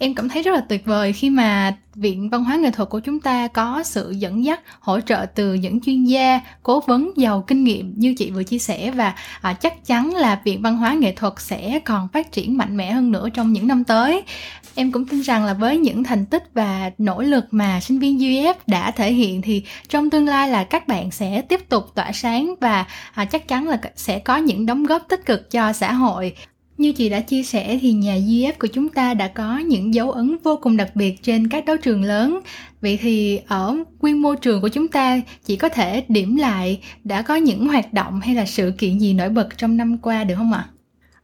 em 0.03 0.15
cảm 0.15 0.29
thấy 0.29 0.43
rất 0.43 0.53
là 0.53 0.61
tuyệt 0.61 0.85
vời 0.85 1.13
khi 1.13 1.31
mà 1.31 1.77
viện 1.95 2.31
văn 2.31 2.45
hóa 2.45 2.57
nghệ 2.57 2.71
thuật 2.71 2.89
của 2.89 3.01
chúng 3.01 3.21
ta 3.21 3.49
có 3.49 3.83
sự 3.85 4.11
dẫn 4.11 4.45
dắt 4.45 4.61
hỗ 4.81 5.01
trợ 5.01 5.27
từ 5.35 5.55
những 5.55 5.81
chuyên 5.81 6.05
gia 6.05 6.41
cố 6.63 6.81
vấn 6.81 7.11
giàu 7.17 7.45
kinh 7.47 7.65
nghiệm 7.65 7.95
như 7.97 8.15
chị 8.19 8.31
vừa 8.31 8.43
chia 8.43 8.59
sẻ 8.59 8.91
và 8.91 9.15
à, 9.41 9.53
chắc 9.53 9.87
chắn 9.87 10.15
là 10.15 10.41
viện 10.45 10.63
văn 10.63 10.77
hóa 10.77 10.95
nghệ 10.95 11.13
thuật 11.13 11.33
sẽ 11.39 11.79
còn 11.85 12.09
phát 12.09 12.33
triển 12.33 12.57
mạnh 12.57 12.77
mẽ 12.77 12.93
hơn 12.93 13.13
nữa 13.13 13.29
trong 13.35 13.53
những 13.53 13.69
năm 13.69 13.85
tới. 13.85 14.23
Em 14.75 14.93
cũng 14.93 15.05
tin 15.05 15.21
rằng 15.21 15.45
là 15.45 15.55
với 15.55 15.79
những 15.79 16.05
thành 16.05 16.27
tích 16.27 16.45
và 16.55 16.91
nỗ 16.99 17.23
lực 17.23 17.45
mà 17.51 17.81
sinh 17.81 17.99
viên 17.99 18.19
UF 18.19 18.55
đã 18.67 18.91
thể 18.91 19.13
hiện 19.13 19.43
thì 19.43 19.63
trong 19.89 20.11
tương 20.11 20.27
lai 20.27 20.49
là 20.49 20.65
các 20.65 20.89
bạn 20.89 21.11
sẽ 21.11 21.43
tiếp 21.43 21.69
tục 21.69 21.95
tỏa 21.95 22.13
sáng 22.13 22.55
và 22.61 22.85
à, 23.15 23.25
chắc 23.25 23.49
chắn 23.49 23.69
là 23.69 23.81
sẽ 23.97 24.19
có 24.19 24.37
những 24.37 24.67
đóng 24.67 24.87
góp 24.87 25.03
tích 25.09 25.27
cực 25.27 25.51
cho 25.51 25.73
xã 25.73 25.93
hội 25.93 26.35
như 26.79 26.93
chị 26.93 27.09
đã 27.09 27.21
chia 27.21 27.43
sẻ 27.43 27.79
thì 27.83 27.93
nhà 27.93 28.17
GF 28.17 28.53
của 28.61 28.67
chúng 28.67 28.89
ta 28.89 29.15
đã 29.15 29.29
có 29.29 29.59
những 29.59 29.95
dấu 29.95 30.11
ấn 30.11 30.37
vô 30.43 30.59
cùng 30.63 30.77
đặc 30.77 30.97
biệt 30.97 31.23
trên 31.23 31.49
các 31.49 31.65
đấu 31.65 31.77
trường 31.77 32.05
lớn. 32.05 32.41
Vậy 32.81 32.99
thì 33.03 33.41
ở 33.47 33.77
quy 34.01 34.15
mô 34.15 34.35
trường 34.35 34.61
của 34.61 34.69
chúng 34.69 34.89
ta 34.89 35.21
chỉ 35.45 35.57
có 35.57 35.69
thể 35.69 36.05
điểm 36.09 36.37
lại 36.37 36.81
đã 37.05 37.23
có 37.23 37.37
những 37.37 37.69
hoạt 37.69 37.93
động 37.93 38.21
hay 38.21 38.35
là 38.35 38.47
sự 38.47 38.73
kiện 38.79 38.99
gì 38.99 39.15
nổi 39.15 39.29
bật 39.29 39.49
trong 39.57 39.77
năm 39.77 39.99
qua 39.99 40.25
được 40.25 40.35
không 40.35 40.53
ạ? 40.53 40.69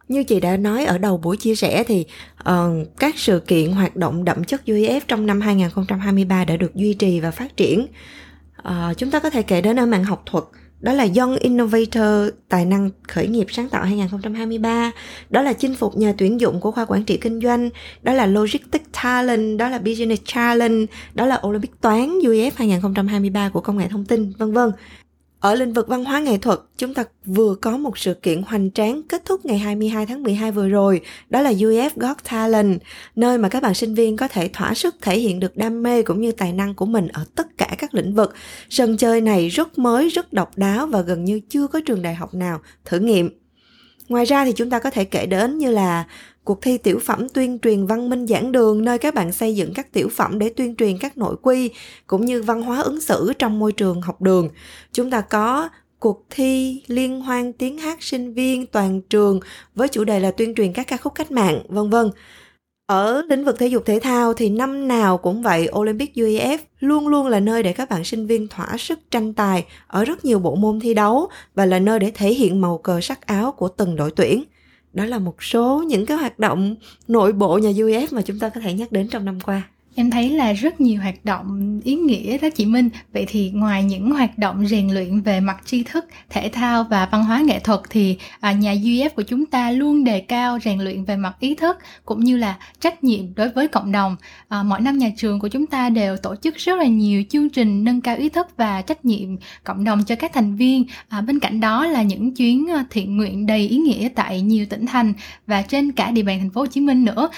Như 0.08 0.24
chị 0.24 0.40
đã 0.40 0.56
nói 0.56 0.84
ở 0.84 0.98
đầu 0.98 1.18
buổi 1.18 1.36
chia 1.36 1.54
sẻ 1.54 1.84
thì 1.84 2.04
uh, 2.40 2.54
các 2.98 3.18
sự 3.18 3.40
kiện 3.46 3.72
hoạt 3.72 3.96
động 3.96 4.24
đậm 4.24 4.44
chất 4.44 4.62
UEF 4.66 5.00
trong 5.08 5.26
năm 5.26 5.40
2023 5.40 6.44
đã 6.44 6.56
được 6.56 6.74
duy 6.74 6.94
trì 6.94 7.20
và 7.20 7.30
phát 7.30 7.56
triển. 7.56 7.86
Uh, 8.68 8.98
chúng 8.98 9.10
ta 9.10 9.20
có 9.20 9.30
thể 9.30 9.42
kể 9.42 9.60
đến 9.60 9.78
ở 9.78 9.86
mạng 9.86 10.04
học 10.04 10.22
thuật 10.26 10.44
đó 10.80 10.92
là 10.92 11.06
Young 11.16 11.36
Innovator, 11.36 12.28
Tài 12.48 12.64
năng 12.64 12.90
khởi 13.08 13.28
nghiệp 13.28 13.46
sáng 13.50 13.68
tạo 13.68 13.84
2023 13.84 14.92
đó 15.30 15.42
là 15.42 15.52
chinh 15.52 15.74
phục 15.74 15.96
nhà 15.96 16.14
tuyển 16.18 16.40
dụng 16.40 16.60
của 16.60 16.70
khoa 16.70 16.84
quản 16.84 17.04
trị 17.04 17.16
kinh 17.16 17.40
doanh. 17.40 17.70
Đó 18.02 18.12
là 18.12 18.26
Logistics 18.26 18.84
Talent, 19.02 19.58
đó 19.58 19.68
là 19.68 19.78
Business 19.78 20.22
Challenge, 20.24 20.86
đó 21.14 21.26
là 21.26 21.40
Olympic 21.46 21.80
toán 21.80 22.18
UEF 22.18 22.50
2023 22.56 23.48
của 23.48 23.60
công 23.60 23.78
nghệ 23.78 23.88
thông 23.88 24.04
tin, 24.04 24.32
vân 24.38 24.52
vân. 24.52 24.70
Ở 25.40 25.54
lĩnh 25.54 25.72
vực 25.72 25.88
văn 25.88 26.04
hóa 26.04 26.20
nghệ 26.20 26.38
thuật, 26.38 26.60
chúng 26.76 26.94
ta 26.94 27.04
vừa 27.24 27.54
có 27.54 27.76
một 27.76 27.98
sự 27.98 28.14
kiện 28.14 28.42
hoành 28.42 28.70
tráng 28.70 29.02
kết 29.02 29.24
thúc 29.24 29.44
ngày 29.44 29.58
22 29.58 30.06
tháng 30.06 30.22
12 30.22 30.52
vừa 30.52 30.68
rồi, 30.68 31.00
đó 31.30 31.40
là 31.40 31.52
UF 31.52 31.90
Got 31.96 32.16
Talent, 32.30 32.80
nơi 33.16 33.38
mà 33.38 33.48
các 33.48 33.62
bạn 33.62 33.74
sinh 33.74 33.94
viên 33.94 34.16
có 34.16 34.28
thể 34.28 34.50
thỏa 34.52 34.74
sức 34.74 34.94
thể 35.02 35.18
hiện 35.18 35.40
được 35.40 35.56
đam 35.56 35.82
mê 35.82 36.02
cũng 36.02 36.20
như 36.20 36.32
tài 36.32 36.52
năng 36.52 36.74
của 36.74 36.86
mình 36.86 37.08
ở 37.08 37.24
tất 37.34 37.58
cả 37.58 37.74
các 37.78 37.94
lĩnh 37.94 38.14
vực. 38.14 38.34
Sân 38.70 38.96
chơi 38.96 39.20
này 39.20 39.48
rất 39.48 39.78
mới, 39.78 40.08
rất 40.08 40.32
độc 40.32 40.58
đáo 40.58 40.86
và 40.86 41.00
gần 41.00 41.24
như 41.24 41.40
chưa 41.48 41.66
có 41.66 41.80
trường 41.86 42.02
đại 42.02 42.14
học 42.14 42.34
nào 42.34 42.60
thử 42.84 42.98
nghiệm. 42.98 43.30
Ngoài 44.08 44.24
ra 44.24 44.44
thì 44.44 44.52
chúng 44.52 44.70
ta 44.70 44.78
có 44.78 44.90
thể 44.90 45.04
kể 45.04 45.26
đến 45.26 45.58
như 45.58 45.70
là 45.70 46.04
cuộc 46.44 46.62
thi 46.62 46.78
tiểu 46.78 46.98
phẩm 46.98 47.28
tuyên 47.28 47.58
truyền 47.58 47.86
văn 47.86 48.10
minh 48.10 48.26
giảng 48.26 48.52
đường 48.52 48.84
nơi 48.84 48.98
các 48.98 49.14
bạn 49.14 49.32
xây 49.32 49.56
dựng 49.56 49.74
các 49.74 49.92
tiểu 49.92 50.08
phẩm 50.08 50.38
để 50.38 50.48
tuyên 50.48 50.76
truyền 50.76 50.98
các 50.98 51.18
nội 51.18 51.36
quy 51.42 51.70
cũng 52.06 52.24
như 52.24 52.42
văn 52.42 52.62
hóa 52.62 52.80
ứng 52.80 53.00
xử 53.00 53.32
trong 53.38 53.58
môi 53.58 53.72
trường 53.72 54.00
học 54.00 54.22
đường. 54.22 54.48
Chúng 54.92 55.10
ta 55.10 55.20
có 55.20 55.68
cuộc 55.98 56.26
thi 56.30 56.82
liên 56.86 57.20
hoan 57.20 57.52
tiếng 57.52 57.78
hát 57.78 58.02
sinh 58.02 58.34
viên 58.34 58.66
toàn 58.66 59.00
trường 59.00 59.40
với 59.74 59.88
chủ 59.88 60.04
đề 60.04 60.20
là 60.20 60.30
tuyên 60.30 60.54
truyền 60.54 60.72
các 60.72 60.86
ca 60.86 60.96
khúc 60.96 61.14
cách 61.14 61.30
mạng, 61.30 61.62
vân 61.68 61.90
vân. 61.90 62.10
Ở 62.88 63.22
lĩnh 63.28 63.44
vực 63.44 63.58
thể 63.58 63.66
dục 63.66 63.82
thể 63.86 64.00
thao 64.02 64.34
thì 64.34 64.48
năm 64.48 64.88
nào 64.88 65.18
cũng 65.18 65.42
vậy, 65.42 65.68
Olympic 65.78 66.14
UEF 66.14 66.58
luôn 66.80 67.08
luôn 67.08 67.26
là 67.26 67.40
nơi 67.40 67.62
để 67.62 67.72
các 67.72 67.90
bạn 67.90 68.04
sinh 68.04 68.26
viên 68.26 68.48
thỏa 68.48 68.76
sức 68.78 68.98
tranh 69.10 69.34
tài 69.34 69.64
ở 69.86 70.04
rất 70.04 70.24
nhiều 70.24 70.38
bộ 70.38 70.54
môn 70.54 70.80
thi 70.80 70.94
đấu 70.94 71.28
và 71.54 71.66
là 71.66 71.78
nơi 71.78 71.98
để 71.98 72.10
thể 72.14 72.34
hiện 72.34 72.60
màu 72.60 72.78
cờ 72.78 73.00
sắc 73.00 73.26
áo 73.26 73.52
của 73.52 73.68
từng 73.68 73.96
đội 73.96 74.10
tuyển. 74.10 74.44
Đó 74.92 75.04
là 75.04 75.18
một 75.18 75.42
số 75.42 75.84
những 75.86 76.06
cái 76.06 76.16
hoạt 76.16 76.38
động 76.38 76.74
nội 77.08 77.32
bộ 77.32 77.58
nhà 77.58 77.70
UEF 77.70 78.06
mà 78.10 78.22
chúng 78.22 78.38
ta 78.38 78.48
có 78.48 78.60
thể 78.60 78.72
nhắc 78.72 78.92
đến 78.92 79.08
trong 79.08 79.24
năm 79.24 79.40
qua 79.40 79.62
em 79.94 80.10
thấy 80.10 80.30
là 80.30 80.52
rất 80.52 80.80
nhiều 80.80 81.00
hoạt 81.00 81.24
động 81.24 81.80
ý 81.84 81.94
nghĩa 81.94 82.38
đó 82.38 82.48
chị 82.56 82.66
Minh. 82.66 82.88
Vậy 83.12 83.24
thì 83.28 83.50
ngoài 83.54 83.84
những 83.84 84.10
hoạt 84.10 84.38
động 84.38 84.66
rèn 84.66 84.90
luyện 84.90 85.20
về 85.20 85.40
mặt 85.40 85.56
tri 85.64 85.82
thức 85.82 86.04
thể 86.30 86.48
thao 86.48 86.84
và 86.84 87.08
văn 87.12 87.24
hóa 87.24 87.40
nghệ 87.40 87.58
thuật 87.58 87.80
thì 87.90 88.18
à, 88.40 88.52
nhà 88.52 88.74
UF 88.74 89.10
của 89.10 89.22
chúng 89.22 89.46
ta 89.46 89.70
luôn 89.70 90.04
đề 90.04 90.20
cao 90.20 90.58
rèn 90.64 90.80
luyện 90.80 91.04
về 91.04 91.16
mặt 91.16 91.36
ý 91.40 91.54
thức 91.54 91.78
cũng 92.04 92.20
như 92.20 92.36
là 92.36 92.56
trách 92.80 93.04
nhiệm 93.04 93.34
đối 93.34 93.48
với 93.48 93.68
cộng 93.68 93.92
đồng. 93.92 94.16
À, 94.48 94.62
mỗi 94.62 94.80
năm 94.80 94.98
nhà 94.98 95.10
trường 95.16 95.40
của 95.40 95.48
chúng 95.48 95.66
ta 95.66 95.90
đều 95.90 96.16
tổ 96.16 96.34
chức 96.36 96.56
rất 96.56 96.78
là 96.78 96.84
nhiều 96.84 97.24
chương 97.30 97.50
trình 97.50 97.84
nâng 97.84 98.00
cao 98.00 98.16
ý 98.16 98.28
thức 98.28 98.46
và 98.56 98.82
trách 98.82 99.04
nhiệm 99.04 99.36
cộng 99.64 99.84
đồng 99.84 100.04
cho 100.04 100.14
các 100.14 100.32
thành 100.34 100.56
viên. 100.56 100.84
À, 101.08 101.20
bên 101.20 101.40
cạnh 101.40 101.60
đó 101.60 101.86
là 101.86 102.02
những 102.02 102.34
chuyến 102.34 102.70
à, 102.70 102.84
thiện 102.90 103.16
nguyện 103.16 103.46
đầy 103.46 103.68
ý 103.68 103.76
nghĩa 103.76 104.08
tại 104.14 104.40
nhiều 104.40 104.66
tỉnh 104.70 104.86
thành 104.86 105.12
và 105.46 105.62
trên 105.62 105.92
cả 105.92 106.10
địa 106.10 106.22
bàn 106.22 106.38
thành 106.38 106.50
phố 106.50 106.60
Hồ 106.60 106.66
Chí 106.66 106.80
Minh 106.80 107.04
nữa. 107.04 107.28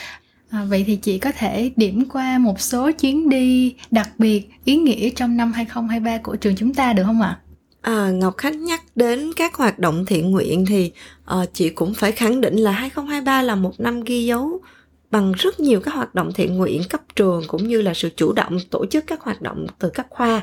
À, 0.51 0.65
vậy 0.65 0.85
thì 0.87 0.97
chị 0.97 1.19
có 1.19 1.33
thể 1.39 1.71
điểm 1.77 2.05
qua 2.13 2.39
một 2.39 2.61
số 2.61 2.91
chuyến 2.93 3.29
đi 3.29 3.75
đặc 3.91 4.09
biệt 4.19 4.49
ý 4.65 4.77
nghĩa 4.77 5.11
trong 5.11 5.37
năm 5.37 5.53
2023 5.53 6.19
của 6.23 6.37
trường 6.37 6.57
chúng 6.57 6.75
ta 6.75 6.93
được 6.93 7.03
không 7.07 7.23
ạ? 7.23 7.39
À, 7.81 8.11
Ngọc 8.11 8.37
Khách 8.37 8.55
nhắc 8.55 8.83
đến 8.95 9.33
các 9.37 9.55
hoạt 9.55 9.79
động 9.79 10.07
thiện 10.07 10.31
nguyện 10.31 10.67
thì 10.67 10.93
uh, 11.35 11.49
chị 11.53 11.71
cũng 11.71 11.95
phải 11.95 12.13
khẳng 12.13 12.41
định 12.41 12.57
là 12.57 12.71
2023 12.71 13.43
là 13.43 13.55
một 13.55 13.81
năm 13.81 14.01
ghi 14.01 14.25
dấu 14.25 14.61
bằng 15.11 15.33
rất 15.33 15.61
nhiều 15.61 15.81
các 15.81 15.95
hoạt 15.95 16.15
động 16.15 16.33
thiện 16.33 16.57
nguyện 16.57 16.83
cấp 16.91 17.01
trường 17.17 17.43
cũng 17.47 17.69
như 17.69 17.83
là 17.83 17.95
sự 17.95 18.11
chủ 18.17 18.33
động 18.33 18.59
tổ 18.71 18.87
chức 18.87 19.05
các 19.07 19.21
hoạt 19.21 19.43
động 19.43 19.67
từ 19.79 19.91
cấp 19.91 20.07
khoa 20.11 20.43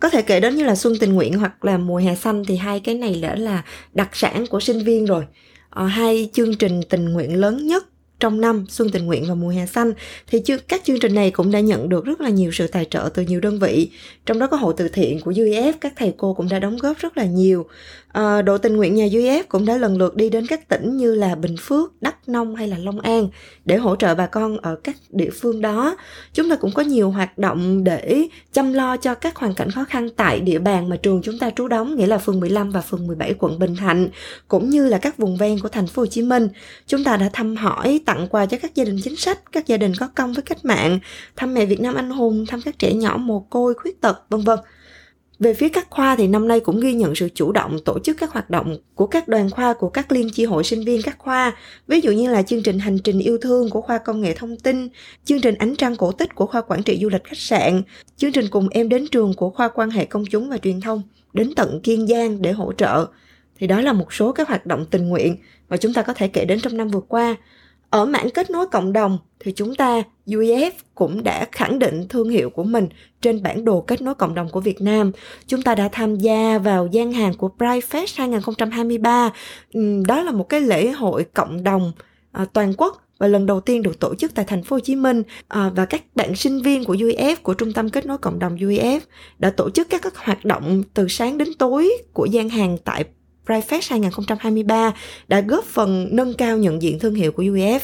có 0.00 0.08
thể 0.08 0.22
kể 0.22 0.40
đến 0.40 0.56
như 0.56 0.64
là 0.64 0.74
xuân 0.74 0.94
tình 1.00 1.12
nguyện 1.12 1.38
hoặc 1.38 1.64
là 1.64 1.78
mùa 1.78 1.96
hè 1.96 2.14
xanh 2.14 2.44
thì 2.44 2.56
hai 2.56 2.80
cái 2.80 2.94
này 2.94 3.18
đã 3.22 3.34
là 3.34 3.62
đặc 3.92 4.08
sản 4.12 4.46
của 4.46 4.60
sinh 4.60 4.84
viên 4.84 5.04
rồi 5.04 5.24
à, 5.70 5.84
hai 5.84 6.30
chương 6.32 6.54
trình 6.54 6.80
tình 6.88 7.12
nguyện 7.12 7.40
lớn 7.40 7.66
nhất 7.66 7.84
trong 8.22 8.40
năm, 8.40 8.64
Xuân 8.68 8.90
Tình 8.90 9.06
Nguyện 9.06 9.24
và 9.28 9.34
Mùa 9.34 9.48
Hè 9.48 9.66
Xanh, 9.66 9.92
thì 10.26 10.42
các 10.68 10.80
chương 10.84 11.00
trình 11.00 11.14
này 11.14 11.30
cũng 11.30 11.50
đã 11.50 11.60
nhận 11.60 11.88
được 11.88 12.04
rất 12.04 12.20
là 12.20 12.28
nhiều 12.28 12.52
sự 12.52 12.66
tài 12.66 12.84
trợ 12.84 13.10
từ 13.14 13.22
nhiều 13.22 13.40
đơn 13.40 13.58
vị. 13.58 13.90
Trong 14.26 14.38
đó 14.38 14.46
có 14.46 14.56
hội 14.56 14.74
từ 14.76 14.88
thiện 14.88 15.20
của 15.20 15.32
UEF 15.32 15.72
các 15.80 15.92
thầy 15.96 16.14
cô 16.16 16.34
cũng 16.34 16.48
đã 16.48 16.58
đóng 16.58 16.76
góp 16.76 16.98
rất 16.98 17.16
là 17.16 17.24
nhiều. 17.24 17.66
Ờ, 18.12 18.38
à, 18.38 18.42
đội 18.42 18.58
tình 18.58 18.76
nguyện 18.76 18.94
nhà 18.94 19.06
UF 19.06 19.42
cũng 19.48 19.66
đã 19.66 19.76
lần 19.76 19.96
lượt 19.98 20.16
đi 20.16 20.30
đến 20.30 20.46
các 20.46 20.68
tỉnh 20.68 20.96
như 20.96 21.14
là 21.14 21.34
Bình 21.34 21.56
Phước, 21.60 22.02
Đắk 22.02 22.28
Nông 22.28 22.54
hay 22.54 22.68
là 22.68 22.78
Long 22.78 23.00
An 23.00 23.28
để 23.64 23.76
hỗ 23.76 23.96
trợ 23.96 24.14
bà 24.14 24.26
con 24.26 24.56
ở 24.58 24.76
các 24.84 24.96
địa 25.10 25.30
phương 25.40 25.60
đó 25.60 25.96
chúng 26.32 26.50
ta 26.50 26.56
cũng 26.56 26.72
có 26.74 26.82
nhiều 26.82 27.10
hoạt 27.10 27.38
động 27.38 27.84
để 27.84 28.28
chăm 28.52 28.72
lo 28.72 28.96
cho 28.96 29.14
các 29.14 29.36
hoàn 29.36 29.54
cảnh 29.54 29.70
khó 29.70 29.84
khăn 29.84 30.08
tại 30.16 30.40
địa 30.40 30.58
bàn 30.58 30.88
mà 30.88 30.96
trường 30.96 31.22
chúng 31.22 31.38
ta 31.38 31.50
trú 31.50 31.68
đóng 31.68 31.96
nghĩa 31.96 32.06
là 32.06 32.18
phường 32.18 32.40
15 32.40 32.70
và 32.70 32.80
phường 32.80 33.06
17 33.06 33.34
quận 33.38 33.58
Bình 33.58 33.76
Thạnh 33.76 34.08
cũng 34.48 34.70
như 34.70 34.88
là 34.88 34.98
các 34.98 35.18
vùng 35.18 35.36
ven 35.36 35.58
của 35.58 35.68
thành 35.68 35.86
phố 35.86 36.02
Hồ 36.02 36.06
Chí 36.06 36.22
Minh 36.22 36.48
chúng 36.86 37.04
ta 37.04 37.16
đã 37.16 37.30
thăm 37.32 37.56
hỏi 37.56 38.00
tặng 38.06 38.28
quà 38.30 38.46
cho 38.46 38.56
các 38.62 38.74
gia 38.74 38.84
đình 38.84 38.98
chính 39.02 39.16
sách, 39.16 39.52
các 39.52 39.66
gia 39.66 39.76
đình 39.76 39.92
có 40.00 40.08
công 40.14 40.32
với 40.32 40.42
cách 40.42 40.64
mạng, 40.64 40.98
thăm 41.36 41.54
mẹ 41.54 41.66
Việt 41.66 41.80
Nam 41.80 41.94
anh 41.94 42.10
hùng, 42.10 42.46
thăm 42.48 42.60
các 42.64 42.78
trẻ 42.78 42.92
nhỏ 42.92 43.16
mồ 43.16 43.40
côi, 43.40 43.74
khuyết 43.74 44.00
tật, 44.00 44.20
vân 44.30 44.40
vân. 44.40 44.58
Về 45.42 45.54
phía 45.54 45.68
các 45.68 45.86
khoa 45.90 46.16
thì 46.16 46.26
năm 46.26 46.48
nay 46.48 46.60
cũng 46.60 46.80
ghi 46.80 46.94
nhận 46.94 47.14
sự 47.14 47.28
chủ 47.34 47.52
động 47.52 47.78
tổ 47.84 47.98
chức 47.98 48.16
các 48.20 48.30
hoạt 48.30 48.50
động 48.50 48.76
của 48.94 49.06
các 49.06 49.28
đoàn 49.28 49.50
khoa 49.50 49.74
của 49.74 49.88
các 49.88 50.12
liên 50.12 50.30
chi 50.30 50.44
hội 50.44 50.64
sinh 50.64 50.84
viên 50.84 51.02
các 51.02 51.18
khoa, 51.18 51.56
ví 51.86 52.00
dụ 52.00 52.12
như 52.12 52.30
là 52.30 52.42
chương 52.42 52.62
trình 52.62 52.78
hành 52.78 52.98
trình 52.98 53.18
yêu 53.18 53.38
thương 53.38 53.70
của 53.70 53.80
khoa 53.80 53.98
công 53.98 54.20
nghệ 54.20 54.34
thông 54.34 54.56
tin, 54.56 54.88
chương 55.24 55.40
trình 55.40 55.54
ánh 55.54 55.76
trăng 55.76 55.96
cổ 55.96 56.12
tích 56.12 56.34
của 56.34 56.46
khoa 56.46 56.60
quản 56.60 56.82
trị 56.82 56.98
du 57.02 57.08
lịch 57.08 57.24
khách 57.24 57.38
sạn, 57.38 57.82
chương 58.16 58.32
trình 58.32 58.44
cùng 58.50 58.68
em 58.68 58.88
đến 58.88 59.06
trường 59.08 59.34
của 59.34 59.50
khoa 59.50 59.68
quan 59.68 59.90
hệ 59.90 60.04
công 60.04 60.24
chúng 60.24 60.50
và 60.50 60.58
truyền 60.58 60.80
thông 60.80 61.02
đến 61.32 61.54
tận 61.56 61.80
Kiên 61.82 62.06
Giang 62.06 62.42
để 62.42 62.52
hỗ 62.52 62.72
trợ. 62.72 63.06
Thì 63.58 63.66
đó 63.66 63.80
là 63.80 63.92
một 63.92 64.12
số 64.12 64.32
các 64.32 64.48
hoạt 64.48 64.66
động 64.66 64.86
tình 64.90 65.08
nguyện 65.08 65.36
mà 65.68 65.76
chúng 65.76 65.94
ta 65.94 66.02
có 66.02 66.14
thể 66.14 66.28
kể 66.28 66.44
đến 66.44 66.60
trong 66.60 66.76
năm 66.76 66.88
vừa 66.88 67.00
qua. 67.00 67.36
Ở 67.92 68.04
mảng 68.04 68.30
kết 68.30 68.50
nối 68.50 68.66
cộng 68.66 68.92
đồng 68.92 69.18
thì 69.40 69.52
chúng 69.52 69.74
ta 69.74 70.02
UEF 70.26 70.70
cũng 70.94 71.24
đã 71.24 71.46
khẳng 71.52 71.78
định 71.78 72.08
thương 72.08 72.28
hiệu 72.28 72.50
của 72.50 72.64
mình 72.64 72.88
trên 73.20 73.42
bản 73.42 73.64
đồ 73.64 73.80
kết 73.80 74.02
nối 74.02 74.14
cộng 74.14 74.34
đồng 74.34 74.48
của 74.48 74.60
Việt 74.60 74.80
Nam. 74.80 75.12
Chúng 75.46 75.62
ta 75.62 75.74
đã 75.74 75.88
tham 75.92 76.16
gia 76.16 76.58
vào 76.58 76.86
gian 76.86 77.12
hàng 77.12 77.34
của 77.34 77.48
Pride 77.48 77.86
Fest 77.90 78.14
2023. 78.16 79.30
Đó 80.06 80.22
là 80.22 80.32
một 80.32 80.48
cái 80.48 80.60
lễ 80.60 80.90
hội 80.90 81.24
cộng 81.24 81.64
đồng 81.64 81.92
à, 82.32 82.46
toàn 82.52 82.72
quốc 82.76 83.02
và 83.18 83.26
lần 83.26 83.46
đầu 83.46 83.60
tiên 83.60 83.82
được 83.82 84.00
tổ 84.00 84.14
chức 84.14 84.34
tại 84.34 84.44
thành 84.44 84.62
phố 84.62 84.76
Hồ 84.76 84.80
Chí 84.80 84.96
Minh 84.96 85.22
à, 85.48 85.70
và 85.76 85.84
các 85.84 86.02
bạn 86.14 86.36
sinh 86.36 86.62
viên 86.62 86.84
của 86.84 86.94
UEF 86.94 87.36
của 87.42 87.54
trung 87.54 87.72
tâm 87.72 87.88
kết 87.88 88.06
nối 88.06 88.18
cộng 88.18 88.38
đồng 88.38 88.56
UEF 88.56 89.00
đã 89.38 89.50
tổ 89.50 89.70
chức 89.70 89.90
các, 89.90 90.02
các 90.02 90.16
hoạt 90.16 90.44
động 90.44 90.82
từ 90.94 91.08
sáng 91.08 91.38
đến 91.38 91.48
tối 91.58 91.92
của 92.12 92.24
gian 92.24 92.48
hàng 92.48 92.76
tại 92.84 93.04
Pride 93.46 93.66
Fest 93.68 93.90
2023 93.90 94.92
đã 95.28 95.40
góp 95.40 95.64
phần 95.64 96.08
nâng 96.10 96.34
cao 96.34 96.56
nhận 96.56 96.82
diện 96.82 96.98
thương 96.98 97.14
hiệu 97.14 97.32
của 97.32 97.42
UEF. 97.42 97.80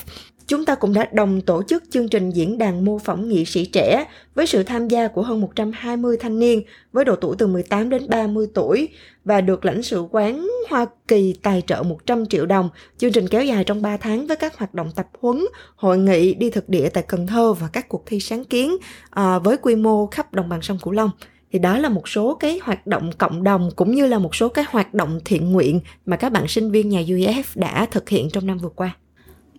Chúng 0.47 0.65
ta 0.65 0.75
cũng 0.75 0.93
đã 0.93 1.09
đồng 1.13 1.41
tổ 1.41 1.63
chức 1.63 1.85
chương 1.91 2.09
trình 2.09 2.31
diễn 2.31 2.59
đàn 2.59 2.85
mô 2.85 2.99
phỏng 2.99 3.29
nghị 3.29 3.45
sĩ 3.45 3.65
trẻ 3.65 4.05
với 4.35 4.47
sự 4.47 4.63
tham 4.63 4.89
gia 4.89 5.09
của 5.09 5.23
hơn 5.23 5.41
120 5.41 6.17
thanh 6.21 6.39
niên 6.39 6.63
với 6.93 7.05
độ 7.05 7.17
tuổi 7.17 7.37
từ 7.39 7.47
18 7.47 7.91
đến 7.91 8.09
30 8.09 8.47
tuổi 8.55 8.89
và 9.25 9.41
được 9.41 9.65
lãnh 9.65 9.83
sự 9.83 10.05
quán 10.11 10.49
Hoa 10.69 10.87
Kỳ 11.09 11.35
tài 11.43 11.63
trợ 11.67 11.83
100 11.83 12.27
triệu 12.27 12.47
đồng. 12.47 12.69
Chương 12.99 13.13
trình 13.13 13.29
kéo 13.29 13.45
dài 13.45 13.65
trong 13.65 13.83
3 13.83 13.97
tháng 13.97 14.27
với 14.27 14.37
các 14.37 14.59
hoạt 14.59 14.75
động 14.75 14.91
tập 14.97 15.09
huấn, 15.21 15.39
hội 15.77 15.99
nghị 15.99 16.35
đi 16.35 16.51
thực 16.51 16.69
địa 16.69 16.89
tại 16.89 17.05
Cần 17.09 17.27
Thơ 17.27 17.53
và 17.53 17.69
các 17.73 17.89
cuộc 17.89 18.07
thi 18.07 18.21
sáng 18.21 18.45
kiến 18.45 18.77
à, 19.11 19.39
với 19.39 19.57
quy 19.57 19.77
mô 19.77 20.07
khắp 20.07 20.35
đồng 20.35 20.49
bằng 20.49 20.63
sông 20.63 20.79
Cửu 20.83 20.93
Long 20.93 21.11
thì 21.53 21.59
đó 21.59 21.79
là 21.79 21.89
một 21.89 22.09
số 22.09 22.35
cái 22.35 22.61
hoạt 22.63 22.87
động 22.87 23.11
cộng 23.19 23.45
đồng 23.45 23.71
cũng 23.77 23.95
như 23.95 24.07
là 24.07 24.19
một 24.19 24.35
số 24.35 24.49
cái 24.49 24.65
hoạt 24.69 24.95
động 24.95 25.21
thiện 25.25 25.53
nguyện 25.53 25.81
mà 26.07 26.17
các 26.17 26.33
bạn 26.33 26.49
sinh 26.49 26.71
viên 26.71 26.89
nhà 26.89 27.01
UEF 27.01 27.43
đã 27.55 27.87
thực 27.91 28.09
hiện 28.09 28.31
trong 28.31 28.47
năm 28.47 28.59
vừa 28.59 28.69
qua 28.69 28.97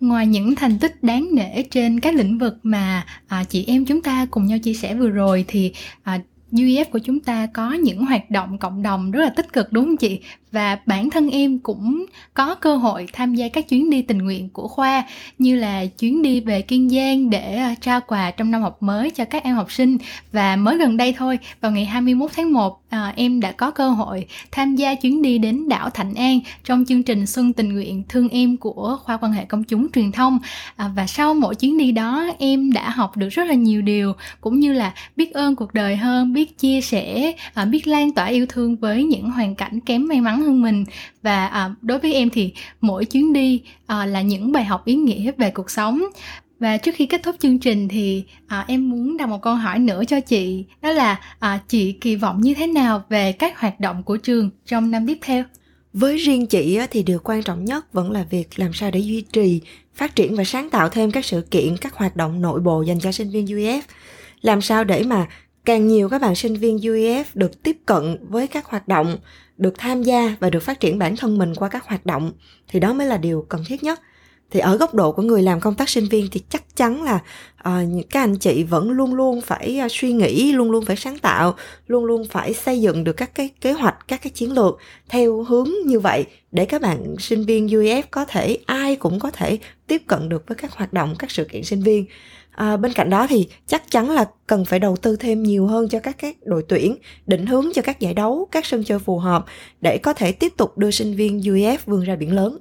ngoài 0.00 0.26
những 0.26 0.54
thành 0.54 0.78
tích 0.78 1.02
đáng 1.02 1.28
nể 1.34 1.62
trên 1.62 2.00
các 2.00 2.14
lĩnh 2.14 2.38
vực 2.38 2.54
mà 2.62 3.06
à, 3.28 3.44
chị 3.44 3.64
em 3.66 3.84
chúng 3.84 4.02
ta 4.02 4.26
cùng 4.30 4.46
nhau 4.46 4.58
chia 4.58 4.74
sẻ 4.74 4.94
vừa 4.94 5.08
rồi 5.08 5.44
thì 5.48 5.72
à, 6.02 6.20
UEF 6.52 6.84
của 6.84 6.98
chúng 6.98 7.20
ta 7.20 7.46
có 7.46 7.72
những 7.72 8.06
hoạt 8.06 8.30
động 8.30 8.58
cộng 8.58 8.82
đồng 8.82 9.10
rất 9.10 9.20
là 9.20 9.30
tích 9.36 9.52
cực 9.52 9.72
đúng 9.72 9.84
không 9.84 9.96
chị? 9.96 10.20
Và 10.52 10.78
bản 10.86 11.10
thân 11.10 11.30
em 11.30 11.58
cũng 11.58 12.06
có 12.34 12.54
cơ 12.54 12.76
hội 12.76 13.06
tham 13.12 13.34
gia 13.34 13.48
các 13.48 13.68
chuyến 13.68 13.90
đi 13.90 14.02
tình 14.02 14.18
nguyện 14.18 14.48
của 14.48 14.68
khoa 14.68 15.04
như 15.38 15.56
là 15.56 15.86
chuyến 15.86 16.22
đi 16.22 16.40
về 16.40 16.62
Kiên 16.62 16.90
Giang 16.90 17.30
để 17.30 17.56
ờ, 17.56 17.74
trao 17.80 18.00
quà 18.00 18.30
trong 18.30 18.50
năm 18.50 18.62
học 18.62 18.82
mới 18.82 19.10
cho 19.10 19.24
các 19.24 19.44
em 19.44 19.54
học 19.54 19.72
sinh. 19.72 19.98
Và 20.32 20.56
mới 20.56 20.78
gần 20.78 20.96
đây 20.96 21.14
thôi 21.18 21.38
vào 21.60 21.72
ngày 21.72 21.84
21 21.84 22.30
tháng 22.36 22.52
1 22.52 22.82
à, 22.88 23.00
ờ, 23.00 23.12
em 23.16 23.40
đã 23.40 23.52
có 23.52 23.70
cơ 23.70 23.90
hội 23.90 24.26
tham 24.50 24.76
gia 24.76 24.94
chuyến 24.94 25.22
đi 25.22 25.38
đến 25.38 25.68
đảo 25.68 25.90
Thạnh 25.90 26.14
An 26.14 26.40
trong 26.64 26.84
chương 26.88 27.02
trình 27.02 27.26
Xuân 27.26 27.52
tình 27.52 27.72
nguyện 27.72 28.02
thương 28.08 28.28
em 28.28 28.56
của 28.56 28.98
khoa 29.04 29.16
quan 29.16 29.32
hệ 29.32 29.44
công 29.44 29.64
chúng 29.64 29.92
truyền 29.92 30.12
thông. 30.12 30.38
À, 30.76 30.90
và 30.96 31.06
sau 31.06 31.34
mỗi 31.34 31.54
chuyến 31.54 31.78
đi 31.78 31.92
đó 31.92 32.26
em 32.38 32.72
đã 32.72 32.90
học 32.90 33.16
được 33.16 33.28
rất 33.28 33.44
là 33.44 33.54
nhiều 33.54 33.82
điều 33.82 34.12
cũng 34.40 34.60
như 34.60 34.72
là 34.72 34.94
biết 35.16 35.32
ơn 35.32 35.56
cuộc 35.56 35.74
đời 35.74 35.96
hơn 35.96 36.32
biết 36.32 36.58
chia 36.58 36.80
sẻ 36.80 37.32
à, 37.54 37.64
biết 37.64 37.86
lan 37.86 38.12
tỏa 38.12 38.26
yêu 38.26 38.46
thương 38.48 38.76
với 38.76 39.04
những 39.04 39.30
hoàn 39.30 39.54
cảnh 39.54 39.80
kém 39.80 40.08
may 40.08 40.20
mắn 40.20 40.39
hơn 40.40 40.62
mình. 40.62 40.84
Và 41.22 41.46
à, 41.46 41.74
đối 41.82 41.98
với 41.98 42.14
em 42.14 42.30
thì 42.30 42.52
mỗi 42.80 43.04
chuyến 43.04 43.32
đi 43.32 43.62
à, 43.86 44.06
là 44.06 44.22
những 44.22 44.52
bài 44.52 44.64
học 44.64 44.84
ý 44.84 44.94
nghĩa 44.94 45.32
về 45.38 45.50
cuộc 45.50 45.70
sống. 45.70 46.02
Và 46.60 46.76
trước 46.76 46.94
khi 46.94 47.06
kết 47.06 47.22
thúc 47.22 47.36
chương 47.38 47.58
trình 47.58 47.88
thì 47.88 48.24
à, 48.46 48.64
em 48.68 48.90
muốn 48.90 49.16
đặt 49.16 49.28
một 49.28 49.42
câu 49.42 49.54
hỏi 49.54 49.78
nữa 49.78 50.02
cho 50.08 50.20
chị 50.20 50.64
đó 50.82 50.92
là 50.92 51.20
à, 51.38 51.60
chị 51.68 51.92
kỳ 51.92 52.16
vọng 52.16 52.40
như 52.40 52.54
thế 52.54 52.66
nào 52.66 53.02
về 53.08 53.32
các 53.32 53.60
hoạt 53.60 53.80
động 53.80 54.02
của 54.02 54.16
trường 54.16 54.50
trong 54.66 54.90
năm 54.90 55.06
tiếp 55.06 55.18
theo? 55.22 55.44
Với 55.92 56.16
riêng 56.16 56.46
chị 56.46 56.78
thì 56.90 57.02
điều 57.02 57.18
quan 57.24 57.42
trọng 57.42 57.64
nhất 57.64 57.92
vẫn 57.92 58.10
là 58.10 58.24
việc 58.30 58.58
làm 58.58 58.72
sao 58.72 58.90
để 58.90 59.00
duy 59.00 59.20
trì 59.20 59.60
phát 59.94 60.16
triển 60.16 60.36
và 60.36 60.44
sáng 60.44 60.70
tạo 60.70 60.88
thêm 60.88 61.10
các 61.10 61.24
sự 61.24 61.40
kiện 61.50 61.76
các 61.76 61.94
hoạt 61.94 62.16
động 62.16 62.40
nội 62.40 62.60
bộ 62.60 62.82
dành 62.82 63.00
cho 63.00 63.12
sinh 63.12 63.30
viên 63.30 63.46
UF 63.46 63.80
làm 64.42 64.60
sao 64.60 64.84
để 64.84 65.02
mà 65.02 65.26
càng 65.64 65.88
nhiều 65.88 66.08
các 66.08 66.22
bạn 66.22 66.34
sinh 66.34 66.56
viên 66.56 66.76
UEF 66.76 67.24
được 67.34 67.62
tiếp 67.62 67.76
cận 67.86 68.16
với 68.28 68.46
các 68.46 68.66
hoạt 68.66 68.88
động 68.88 69.16
được 69.60 69.74
tham 69.78 70.02
gia 70.02 70.36
và 70.40 70.50
được 70.50 70.62
phát 70.62 70.80
triển 70.80 70.98
bản 70.98 71.16
thân 71.16 71.38
mình 71.38 71.54
qua 71.54 71.68
các 71.68 71.84
hoạt 71.84 72.06
động 72.06 72.32
thì 72.68 72.80
đó 72.80 72.92
mới 72.92 73.06
là 73.06 73.16
điều 73.16 73.46
cần 73.48 73.64
thiết 73.66 73.82
nhất. 73.82 74.00
Thì 74.50 74.60
ở 74.60 74.76
góc 74.76 74.94
độ 74.94 75.12
của 75.12 75.22
người 75.22 75.42
làm 75.42 75.60
công 75.60 75.74
tác 75.74 75.88
sinh 75.88 76.04
viên 76.04 76.28
thì 76.32 76.42
chắc 76.48 76.76
chắn 76.76 77.02
là 77.02 77.14
uh, 77.68 78.10
các 78.10 78.20
anh 78.20 78.36
chị 78.36 78.62
vẫn 78.62 78.90
luôn 78.90 79.14
luôn 79.14 79.40
phải 79.40 79.80
uh, 79.84 79.92
suy 79.92 80.12
nghĩ 80.12 80.52
luôn 80.52 80.70
luôn 80.70 80.84
phải 80.84 80.96
sáng 80.96 81.18
tạo 81.18 81.54
luôn 81.86 82.04
luôn 82.04 82.24
phải 82.30 82.54
xây 82.54 82.80
dựng 82.80 83.04
được 83.04 83.12
các 83.12 83.34
cái 83.34 83.50
kế 83.60 83.72
hoạch 83.72 83.96
các 84.08 84.22
cái 84.22 84.30
chiến 84.30 84.52
lược 84.52 84.78
theo 85.08 85.42
hướng 85.42 85.68
như 85.86 86.00
vậy 86.00 86.26
để 86.52 86.64
các 86.64 86.82
bạn 86.82 87.14
sinh 87.18 87.44
viên 87.44 87.66
UEF 87.66 88.02
có 88.10 88.24
thể 88.24 88.58
ai 88.66 88.96
cũng 88.96 89.18
có 89.18 89.30
thể 89.30 89.58
tiếp 89.86 90.02
cận 90.06 90.28
được 90.28 90.48
với 90.48 90.56
các 90.56 90.72
hoạt 90.72 90.92
động 90.92 91.14
các 91.18 91.30
sự 91.30 91.44
kiện 91.44 91.64
sinh 91.64 91.82
viên 91.82 92.06
à, 92.60 92.76
bên 92.76 92.92
cạnh 92.92 93.10
đó 93.10 93.26
thì 93.26 93.48
chắc 93.66 93.90
chắn 93.90 94.10
là 94.10 94.24
cần 94.46 94.64
phải 94.64 94.78
đầu 94.78 94.96
tư 94.96 95.16
thêm 95.16 95.42
nhiều 95.42 95.66
hơn 95.66 95.88
cho 95.88 95.98
các 95.98 96.16
các 96.18 96.36
đội 96.42 96.64
tuyển 96.68 96.96
định 97.26 97.46
hướng 97.46 97.66
cho 97.74 97.82
các 97.82 98.00
giải 98.00 98.14
đấu 98.14 98.48
các 98.52 98.66
sân 98.66 98.84
chơi 98.84 98.98
phù 98.98 99.18
hợp 99.18 99.44
để 99.80 99.98
có 99.98 100.12
thể 100.12 100.32
tiếp 100.32 100.52
tục 100.56 100.78
đưa 100.78 100.90
sinh 100.90 101.16
viên 101.16 101.40
UEF 101.40 101.78
vươn 101.86 102.04
ra 102.04 102.16
biển 102.16 102.34
lớn. 102.34 102.58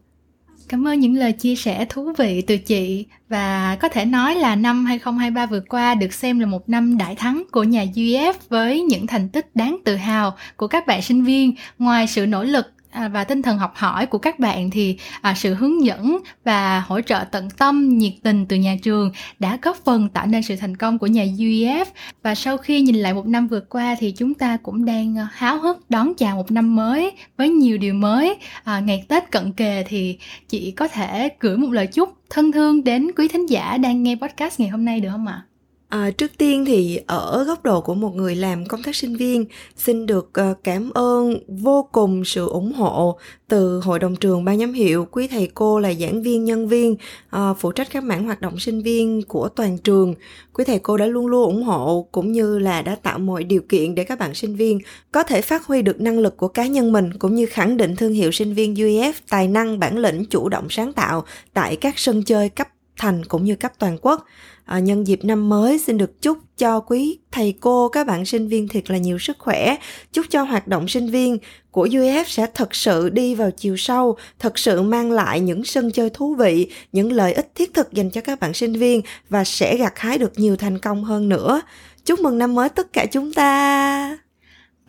Cảm 0.70 0.88
ơn 0.88 1.00
những 1.00 1.15
lời 1.15 1.32
chia 1.32 1.56
sẻ 1.56 1.86
thú 1.89 2.13
vị 2.18 2.41
từ 2.41 2.58
chị 2.58 3.06
và 3.29 3.77
có 3.82 3.89
thể 3.89 4.06
nói 4.06 4.36
là 4.36 4.56
năm 4.56 4.86
2023 4.86 5.46
vừa 5.46 5.60
qua 5.70 5.96
được 5.96 6.13
xem 6.13 6.39
là 6.39 6.46
một 6.46 6.70
năm 6.70 6.98
đại 6.98 7.15
thắng 7.15 7.44
của 7.51 7.63
nhà 7.63 7.86
UF 7.96 8.34
với 8.50 8.82
những 8.82 9.08
thành 9.08 9.29
tích 9.29 9.56
đáng 9.56 9.77
tự 9.86 9.96
hào 9.96 10.36
của 10.58 10.68
các 10.68 10.88
bạn 10.88 11.01
sinh 11.01 11.24
viên. 11.24 11.56
Ngoài 11.79 12.08
sự 12.08 12.25
nỗ 12.25 12.44
lực 12.44 12.65
À, 12.91 13.08
và 13.08 13.24
tinh 13.24 13.41
thần 13.41 13.58
học 13.58 13.72
hỏi 13.75 14.05
của 14.05 14.17
các 14.17 14.39
bạn 14.39 14.69
thì 14.69 14.98
à, 15.22 15.34
sự 15.38 15.53
hướng 15.53 15.86
dẫn 15.86 16.19
và 16.43 16.79
hỗ 16.79 17.01
trợ 17.01 17.24
tận 17.31 17.50
tâm 17.50 17.98
nhiệt 17.98 18.13
tình 18.24 18.46
từ 18.46 18.55
nhà 18.55 18.75
trường 18.84 19.12
đã 19.39 19.58
góp 19.62 19.77
phần 19.86 20.10
tạo 20.10 20.27
nên 20.27 20.43
sự 20.43 20.55
thành 20.55 20.77
công 20.77 21.00
của 21.00 21.08
nhà 21.08 21.25
UEF 21.25 21.86
và 22.24 22.36
sau 22.36 22.58
khi 22.58 22.81
nhìn 22.81 22.96
lại 22.96 23.13
một 23.13 23.27
năm 23.27 23.48
vừa 23.48 23.60
qua 23.60 23.96
thì 24.00 24.12
chúng 24.12 24.34
ta 24.34 24.58
cũng 24.63 24.86
đang 24.86 25.17
à, 25.17 25.27
háo 25.31 25.60
hức 25.60 25.89
đón 25.89 26.13
chào 26.15 26.36
một 26.36 26.51
năm 26.51 26.75
mới 26.75 27.12
với 27.38 27.50
nhiều 27.50 27.77
điều 27.77 27.93
mới 27.93 28.36
à, 28.63 28.79
ngày 28.79 29.05
Tết 29.08 29.31
cận 29.31 29.53
kề 29.53 29.84
thì 29.88 30.17
chị 30.48 30.72
có 30.72 30.88
thể 30.88 31.29
gửi 31.39 31.58
một 31.58 31.72
lời 31.72 31.88
chúc 31.88 32.13
thân 32.29 32.51
thương 32.51 32.84
đến 32.84 33.08
quý 33.17 33.27
thính 33.27 33.46
giả 33.46 33.77
đang 33.77 34.03
nghe 34.03 34.15
podcast 34.15 34.60
ngày 34.60 34.69
hôm 34.69 34.86
nay 34.86 35.00
được 35.00 35.10
không 35.12 35.27
ạ? 35.27 35.43
À, 35.89 36.12
trước 36.17 36.31
tiên 36.38 36.65
thì 36.65 37.00
ở 37.08 37.43
góc 37.43 37.63
độ 37.63 37.81
của 37.81 37.93
một 37.93 38.15
người 38.15 38.36
làm 38.36 38.65
công 38.65 38.84
tác 38.84 38.96
sinh 38.96 39.15
viên 39.15 39.46
xin 39.75 40.05
được 40.05 40.29
ờ, 40.34 40.53
cảm 40.63 40.89
ơn 40.89 41.36
vô 41.48 41.89
cùng 41.91 42.25
sự 42.25 42.48
ủng 42.48 42.74
hộ 42.74 43.17
từ 43.48 43.79
hội 43.79 44.00
đồng 44.00 44.15
trường 44.15 44.46
ban 44.46 44.60
giám 44.60 44.74
hiệu. 44.74 45.08
Quý 45.12 45.27
thầy 45.27 45.51
cô 45.53 45.79
là 45.79 45.93
giảng 45.93 46.24
viên 46.24 46.46
nhân 46.46 46.67
viên 46.67 46.96
ờ, 47.29 47.53
phụ 47.60 47.72
trách 47.72 47.88
các 47.91 48.03
mảng 48.03 48.25
hoạt 48.25 48.41
động 48.41 48.60
sinh 48.60 48.81
viên 48.81 49.22
của 49.27 49.50
toàn 49.50 49.77
trường. 49.77 50.15
Quý 50.53 50.63
thầy 50.65 50.79
cô 50.79 50.98
đã 50.98 51.05
luôn 51.05 51.27
luôn 51.27 51.46
ủng 51.46 51.63
hộ 51.63 52.08
cũng 52.12 52.31
như 52.31 52.60
là 52.60 52.81
đã 52.81 52.96
tạo 52.96 53.19
mọi 53.19 53.43
điều 53.43 53.62
kiện 53.62 53.96
để 53.96 54.03
các 54.03 54.19
bạn 54.19 54.34
sinh 54.34 54.55
viên 54.55 54.79
có 55.12 55.24
thể 55.24 55.41
phát 55.41 55.65
huy 55.65 55.81
được 55.81 56.01
năng 56.01 56.19
lực 56.19 56.38
của 56.38 56.48
cá 56.48 56.67
nhân 56.67 56.91
mình 56.91 57.17
cũng 57.19 57.36
như 57.36 57.46
khẳng 57.46 57.77
định 57.77 57.96
thương 57.96 58.13
hiệu 58.13 58.31
sinh 58.31 58.53
viên 58.53 58.74
UEF 58.74 59.13
tài 59.29 59.48
năng 59.48 59.79
bản 59.79 59.98
lĩnh 59.98 60.25
chủ 60.25 60.50
động 60.50 60.67
sáng 60.69 60.93
tạo 60.93 61.25
tại 61.53 61.75
các 61.75 62.00
sân 62.00 62.24
chơi 62.24 62.50
cấp 62.50 62.67
thành 63.00 63.25
cũng 63.25 63.46
như 63.46 63.56
cấp 63.56 63.72
toàn 63.79 63.98
quốc. 64.01 64.25
À, 64.65 64.79
nhân 64.79 65.08
dịp 65.08 65.20
năm 65.24 65.50
mới 65.50 65.79
xin 65.79 65.98
được 65.98 66.22
chúc 66.22 66.38
cho 66.58 66.79
quý 66.79 67.20
thầy 67.32 67.53
cô 67.60 67.89
các 67.89 68.08
bạn 68.08 68.25
sinh 68.25 68.48
viên 68.48 68.68
thiệt 68.68 68.91
là 68.91 68.98
nhiều 68.98 69.20
sức 69.20 69.38
khỏe. 69.39 69.75
Chúc 70.12 70.25
cho 70.29 70.44
hoạt 70.44 70.68
động 70.68 70.88
sinh 70.88 71.10
viên 71.10 71.38
của 71.72 71.88
UF 71.88 72.24
sẽ 72.27 72.48
thật 72.53 72.75
sự 72.75 73.10
đi 73.10 73.36
vào 73.36 73.51
chiều 73.51 73.77
sâu 73.77 74.18
thật 74.39 74.60
sự 74.60 74.82
mang 74.82 75.12
lại 75.12 75.39
những 75.39 75.63
sân 75.63 75.91
chơi 75.91 76.10
thú 76.10 76.36
vị 76.36 76.72
những 76.91 77.12
lợi 77.12 77.34
ích 77.34 77.51
thiết 77.56 77.74
thực 77.74 77.94
dành 77.94 78.10
cho 78.10 78.22
các 78.22 78.39
bạn 78.39 78.53
sinh 78.53 78.74
viên 78.74 79.01
và 79.29 79.44
sẽ 79.44 79.77
gặt 79.77 80.00
hái 80.00 80.18
được 80.18 80.32
nhiều 80.36 80.56
thành 80.56 80.79
công 80.79 81.03
hơn 81.03 81.29
nữa. 81.29 81.62
Chúc 82.06 82.20
mừng 82.20 82.38
năm 82.38 82.56
mới 82.56 82.70
tất 82.70 82.94
cả 82.94 83.06
chúng 83.12 83.34
ta! 83.34 84.28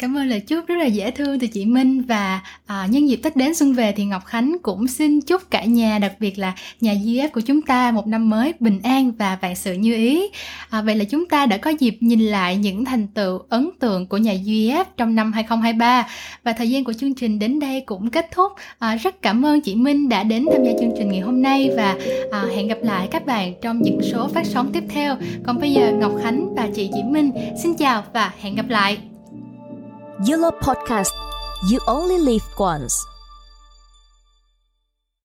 Cảm 0.00 0.16
ơn 0.16 0.28
lời 0.28 0.40
chúc 0.40 0.66
rất 0.66 0.74
là 0.76 0.84
dễ 0.84 1.10
thương 1.10 1.38
từ 1.38 1.46
chị 1.46 1.64
Minh 1.66 2.02
và 2.02 2.40
à, 2.66 2.86
nhân 2.90 3.08
dịp 3.08 3.16
Tết 3.16 3.36
đến 3.36 3.54
xuân 3.54 3.72
về 3.72 3.92
thì 3.96 4.04
Ngọc 4.04 4.24
Khánh 4.26 4.56
cũng 4.62 4.88
xin 4.88 5.20
chúc 5.20 5.50
cả 5.50 5.64
nhà 5.64 5.98
đặc 5.98 6.12
biệt 6.20 6.38
là 6.38 6.52
nhà 6.80 6.94
GF 6.94 7.28
của 7.28 7.40
chúng 7.40 7.62
ta 7.62 7.90
một 7.90 8.06
năm 8.06 8.30
mới 8.30 8.54
bình 8.60 8.80
an 8.82 9.12
và 9.12 9.38
vạn 9.40 9.56
sự 9.56 9.72
như 9.72 9.94
ý. 9.94 10.26
À, 10.70 10.82
vậy 10.82 10.96
là 10.96 11.04
chúng 11.04 11.26
ta 11.26 11.46
đã 11.46 11.56
có 11.56 11.70
dịp 11.70 11.96
nhìn 12.00 12.20
lại 12.20 12.56
những 12.56 12.84
thành 12.84 13.06
tựu 13.06 13.38
ấn 13.48 13.70
tượng 13.78 14.06
của 14.06 14.16
nhà 14.16 14.34
GF 14.34 14.84
trong 14.96 15.14
năm 15.14 15.32
2023 15.32 16.06
và 16.44 16.52
thời 16.52 16.70
gian 16.70 16.84
của 16.84 16.92
chương 16.92 17.14
trình 17.14 17.38
đến 17.38 17.60
đây 17.60 17.80
cũng 17.80 18.10
kết 18.10 18.30
thúc. 18.30 18.52
À, 18.78 18.96
rất 18.96 19.22
cảm 19.22 19.46
ơn 19.46 19.60
chị 19.60 19.74
Minh 19.74 20.08
đã 20.08 20.22
đến 20.22 20.46
tham 20.52 20.64
gia 20.64 20.72
chương 20.80 20.92
trình 20.98 21.08
ngày 21.10 21.20
hôm 21.20 21.42
nay 21.42 21.70
và 21.76 21.96
à, 22.32 22.44
hẹn 22.56 22.68
gặp 22.68 22.78
lại 22.82 23.08
các 23.10 23.26
bạn 23.26 23.54
trong 23.62 23.82
những 23.82 24.00
số 24.02 24.28
phát 24.28 24.46
sóng 24.46 24.72
tiếp 24.72 24.84
theo. 24.88 25.16
Còn 25.46 25.60
bây 25.60 25.72
giờ 25.72 25.92
Ngọc 26.00 26.12
Khánh 26.22 26.54
và 26.54 26.68
chị 26.74 26.90
Chị 26.94 27.02
Minh 27.02 27.30
xin 27.62 27.74
chào 27.74 28.04
và 28.12 28.32
hẹn 28.40 28.54
gặp 28.54 28.68
lại. 28.68 28.98
Yellow 30.22 30.50
Podcast. 30.50 31.12
You 31.66 31.80
Only 31.88 32.18
Live 32.18 32.44
Once 32.58 33.06